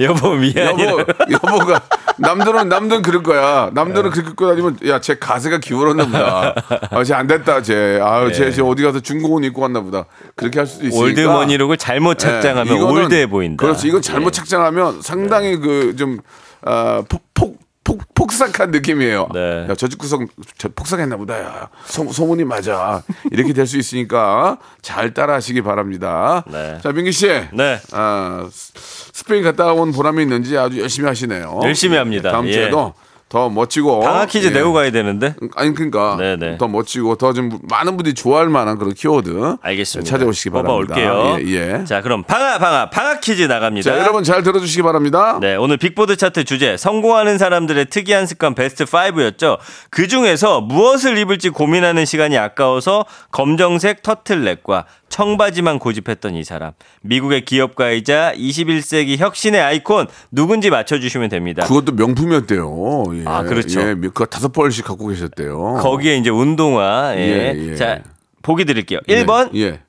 [0.00, 0.90] 여보 미안해요.
[0.90, 1.82] 여보, 여보가
[2.18, 3.70] 남들은 남들은 그럴 거야.
[3.72, 6.54] 남들은 그렇게 입고 다니면 야 쟤 가세가 기울었나 보다.
[6.90, 8.00] 아쟤 안 됐다 쟤.
[8.02, 10.04] 아유 쟤, 쟤 어디 가서 중고옷 입고 왔나 보다.
[10.34, 11.04] 그렇게 할 수도 있으니까.
[11.04, 13.62] 올드머니 룩을 잘못 착장하면 예, 이거는 올드해 보인다.
[13.64, 13.88] 그렇지.
[13.88, 14.30] 이건 잘못 예.
[14.32, 16.18] 착장하면 상당히 그 좀
[16.62, 17.58] 아, 폭, 폭,
[17.88, 19.28] 폭, 폭삭한 느낌이에요.
[19.32, 19.66] 네.
[19.70, 20.20] 야, 저 집 구석
[20.58, 21.40] 저 폭삭했나 보다.
[21.42, 21.68] 야.
[21.86, 23.02] 소, 소문이 맞아.
[23.32, 26.44] 이렇게 될 수 있으니까 잘 따라하시기 바랍니다.
[26.50, 26.78] 네.
[26.82, 27.26] 자, 민기 씨.
[27.52, 27.80] 네.
[27.92, 28.72] 아, 스-
[29.14, 31.60] 스페인 갔다 온 보람이 있는지 아주 열심히 하시네요.
[31.64, 32.30] 열심히 합니다.
[32.30, 32.52] 다음 예.
[32.52, 32.92] 주에도
[33.28, 34.50] 더 멋지고 방학 퀴즈 예.
[34.50, 35.34] 내고 가야 되는데.
[35.54, 36.58] 아니 그러니까 네네.
[36.58, 40.10] 더 멋지고 더 좀 많은 분들이 좋아할 만한 그런 키워드 알겠습니다.
[40.10, 40.94] 찾아오시기 바랍니다.
[40.94, 41.36] 뽑아올게요.
[41.46, 41.84] 예, 예.
[41.84, 43.90] 자, 그럼 방아 방아 방아 퀴즈 나갑니다.
[43.92, 45.38] 자, 여러분 잘 들어주시기 바랍니다.
[45.40, 49.58] 네, 오늘 빅보드 차트 주제 성공하는 사람들의 특이한 습관 베스트 5였죠.
[49.90, 56.72] 그 중에서 무엇을 입을지 고민하는 시간이 아까워서 검정색 터틀넥과 청바지만 고집했던 이 사람.
[57.02, 61.64] 미국의 기업가이자 21세기 혁신의 아이콘 누군지 맞춰주시면 됩니다.
[61.66, 63.04] 그것도 명품이었대요.
[63.14, 63.22] 예.
[63.26, 63.80] 아, 그렇죠.
[63.80, 65.78] 예, 그거 다섯 벌씩 갖고 계셨대요.
[65.82, 67.14] 거기에 이제 운동화.
[67.16, 67.54] 예.
[67.54, 67.76] 예, 예.
[67.76, 68.02] 자,
[68.42, 69.00] 보기 드릴게요.
[69.08, 69.80] 예, 1번, 예.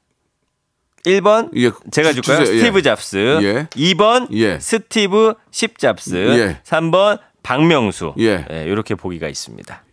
[1.06, 2.44] 1번 예, 제가 주- 줄까요?
[2.46, 2.56] 주세요.
[2.56, 2.60] 예.
[2.60, 3.40] 스티브 잡스.
[3.42, 3.68] 예.
[3.76, 4.60] 2번 예.
[4.60, 6.16] 스티브 십잡스.
[6.16, 6.60] 예.
[6.66, 7.20] 3번
[7.50, 8.14] 박명수.
[8.20, 8.46] 예.
[8.68, 9.84] 이렇게 보기가 있습니다.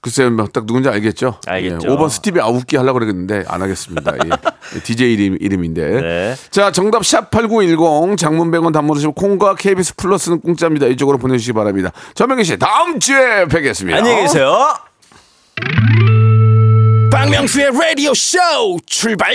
[0.00, 1.38] 글쎄요, 뭐딱 누군지 알겠죠?
[1.46, 1.86] 알겠죠.
[1.86, 4.14] 예, 5번 스티비 아웃기 하려고 그랬는데 안 하겠습니다.
[4.24, 4.30] 예.
[4.82, 6.00] DJ 이름, 이름인데.
[6.00, 6.34] 네.
[6.50, 10.86] 자, 정답 샵8910 장문 100원 단문 50이고 콩과 KBS 플러스는 공짜입니다.
[10.86, 11.92] 이쪽으로 보내주시기 바랍니다.
[12.14, 13.98] 전민기 씨, 다음 주에 뵙겠습니다.
[13.98, 14.74] 안녕히 계세요.
[17.12, 18.38] 박명수의 라디오 쇼
[18.86, 19.34] 출발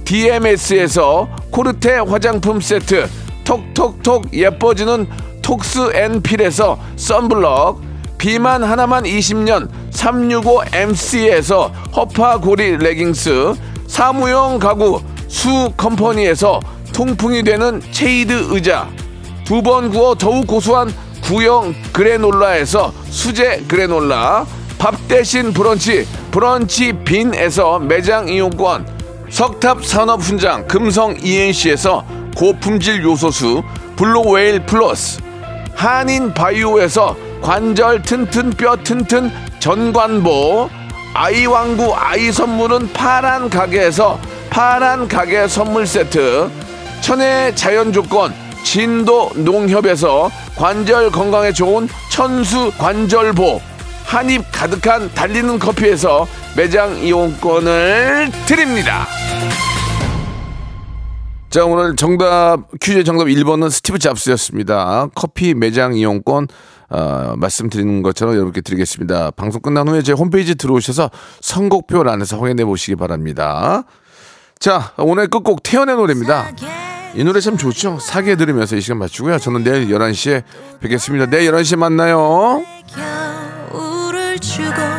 [0.11, 3.09] DMS에서 코르테 화장품 세트
[3.45, 5.07] 톡톡톡 예뻐지는
[5.41, 7.81] 톡스 앤 필에서 썬블럭
[8.17, 13.53] 비만 하나만 20년 365MC에서 허파고리 레깅스
[13.87, 16.59] 사무용 가구 수 컴퍼니에서
[16.93, 18.89] 통풍이 되는 체이드 의자
[19.45, 20.93] 두 번 구워 더욱 고소한
[21.23, 24.45] 구형 그래놀라에서 수제 그래놀라
[24.77, 29.00] 밥 대신 브런치 브런치 빈에서 매장 이용권
[29.31, 32.05] 석탑 산업 훈장 금성 ENC에서
[32.35, 33.63] 고품질 요소수
[33.95, 35.21] 블루웨일 플러스
[35.73, 40.69] 한인 바이오에서 관절 튼튼 뼈 튼튼 전관보
[41.13, 44.19] 아이왕구 아이 선물은 파란 가게에서
[44.49, 46.49] 파란 가게 선물 세트
[46.99, 48.33] 천혜 자연 조건
[48.65, 53.61] 진도 농협에서 관절 건강에 좋은 천수 관절보
[54.11, 59.07] 한입 가득한 달리는 커피에서 매장 이용권을 드립니다.
[61.49, 65.07] 자, 오늘 정답, 퀴즈 정답 1번은 스티브 잡스였습니다.
[65.15, 66.49] 커피 매장 이용권,
[66.89, 69.31] 어, 말씀드리는 것처럼 여러분께 드리겠습니다.
[69.31, 71.09] 방송 끝난 후에 제 홈페이지 들어오셔서
[71.39, 73.83] 선곡표 란에서 확인해 보시기 바랍니다.
[74.59, 76.51] 자, 오늘 끝곡 태연의 노래입니다.
[77.15, 77.97] 이 노래 참 좋죠?
[78.01, 79.39] 사계 들으면서 이 시간 맞추고요.
[79.39, 80.43] 저는 내일 11시에
[80.81, 81.27] 뵙겠습니다.
[81.27, 82.61] 내일 11시에 만나요.
[84.51, 84.90] 去过。